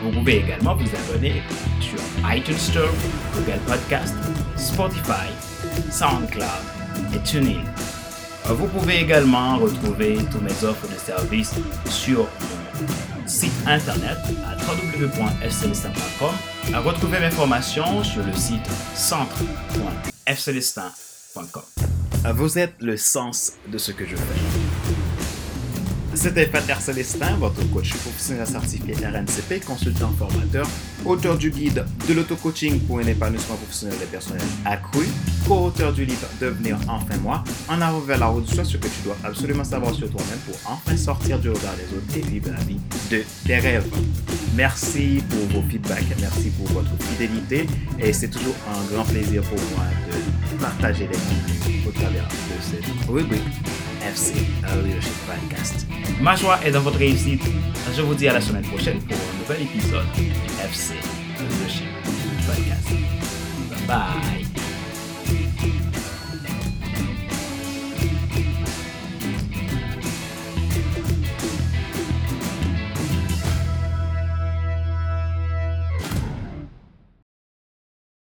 Vous 0.02 0.12
pouvez 0.12 0.36
également 0.36 0.74
vous 0.76 0.88
abonner 1.10 1.42
sur 1.80 1.98
iTunes 2.32 2.56
Store, 2.56 2.88
Google 3.34 3.58
Podcast, 3.66 4.14
Spotify, 4.56 5.28
SoundCloud 5.90 6.46
et 7.14 7.18
TuneIn. 7.28 7.64
Vous 8.44 8.68
pouvez 8.68 9.00
également 9.00 9.58
retrouver 9.58 10.18
tous 10.30 10.40
mes 10.40 10.64
offres 10.64 10.86
de 10.86 10.94
services 10.94 11.56
sur 11.90 12.20
mon 12.20 13.26
site 13.26 13.52
internet 13.66 14.18
à 14.46 14.54
www.fcelestin.com. 14.64 16.34
Retrouver 16.84 17.18
mes 17.18 17.32
formations 17.32 18.04
sur 18.04 18.22
le 18.22 18.32
site 18.34 18.70
centre.fcelestin.com. 18.94 21.64
Vous 22.34 22.58
êtes 22.58 22.80
le 22.80 22.96
sens 22.96 23.54
de 23.66 23.78
ce 23.78 23.90
que 23.90 24.06
je 24.06 24.14
fais. 24.14 24.55
C'était 26.16 26.46
Pater 26.46 26.80
Célestin, 26.80 27.36
votre 27.36 27.62
coach 27.70 27.92
professionnel 27.92 28.46
certifié 28.46 28.94
RNCP, 28.94 29.62
consultant 29.62 30.10
formateur, 30.18 30.66
auteur 31.04 31.36
du 31.36 31.50
guide 31.50 31.84
de 32.08 32.14
l'auto-coaching 32.14 32.80
pour 32.80 33.00
un 33.00 33.06
épanouissement 33.06 33.56
professionnel 33.56 33.98
et 34.02 34.06
personnel 34.06 34.42
accru, 34.64 35.04
co-auteur 35.46 35.92
du 35.92 36.06
livre 36.06 36.26
Devenir 36.40 36.78
enfin 36.88 37.18
moi, 37.22 37.44
en 37.68 37.82
avant 37.82 38.00
vers 38.00 38.18
la 38.18 38.26
route, 38.28 38.48
soit 38.48 38.64
ce 38.64 38.78
que 38.78 38.88
tu 38.88 39.02
dois 39.04 39.16
absolument 39.24 39.62
savoir 39.62 39.94
sur 39.94 40.10
toi-même 40.10 40.38
pour 40.46 40.56
enfin 40.64 40.96
sortir 40.96 41.38
du 41.38 41.50
regard 41.50 41.74
des 41.76 41.94
autres 41.94 42.16
et 42.16 42.30
vivre 42.30 42.50
la 42.50 42.64
vie 42.64 42.80
de 43.10 43.22
tes 43.44 43.58
rêves. 43.58 43.86
Merci 44.56 45.22
pour 45.28 45.60
vos 45.60 45.68
feedbacks, 45.68 46.16
merci 46.18 46.48
pour 46.50 46.66
votre 46.68 46.90
fidélité 47.10 47.66
et 47.98 48.14
c'est 48.14 48.28
toujours 48.28 48.56
un 48.70 48.94
grand 48.94 49.04
plaisir 49.04 49.42
pour 49.42 49.58
moi 49.76 49.84
de 50.10 50.62
partager 50.62 51.08
les 51.12 51.18
contenus 51.18 51.86
au 51.86 51.90
travers 51.90 52.24
de 52.24 52.62
cette 52.62 53.06
rubrique 53.06 53.42
FC 54.06 54.34
Leadership 54.84 55.12
Podcast. 55.26 55.86
Ma 56.20 56.36
joie 56.36 56.58
est 56.64 56.70
dans 56.70 56.80
votre 56.80 56.98
réussite. 56.98 57.42
Je 57.96 58.02
vous 58.02 58.14
dis 58.14 58.28
à 58.28 58.34
la 58.34 58.40
semaine 58.40 58.64
prochaine 58.64 59.00
pour 59.00 59.16
un 59.16 59.38
nouvel 59.40 59.62
épisode 59.62 60.06
du 60.16 60.26
FC 60.62 60.94
Leadership 61.40 61.88
Podcast. 62.46 62.88
Bye 63.70 63.86
bye. 63.88 64.45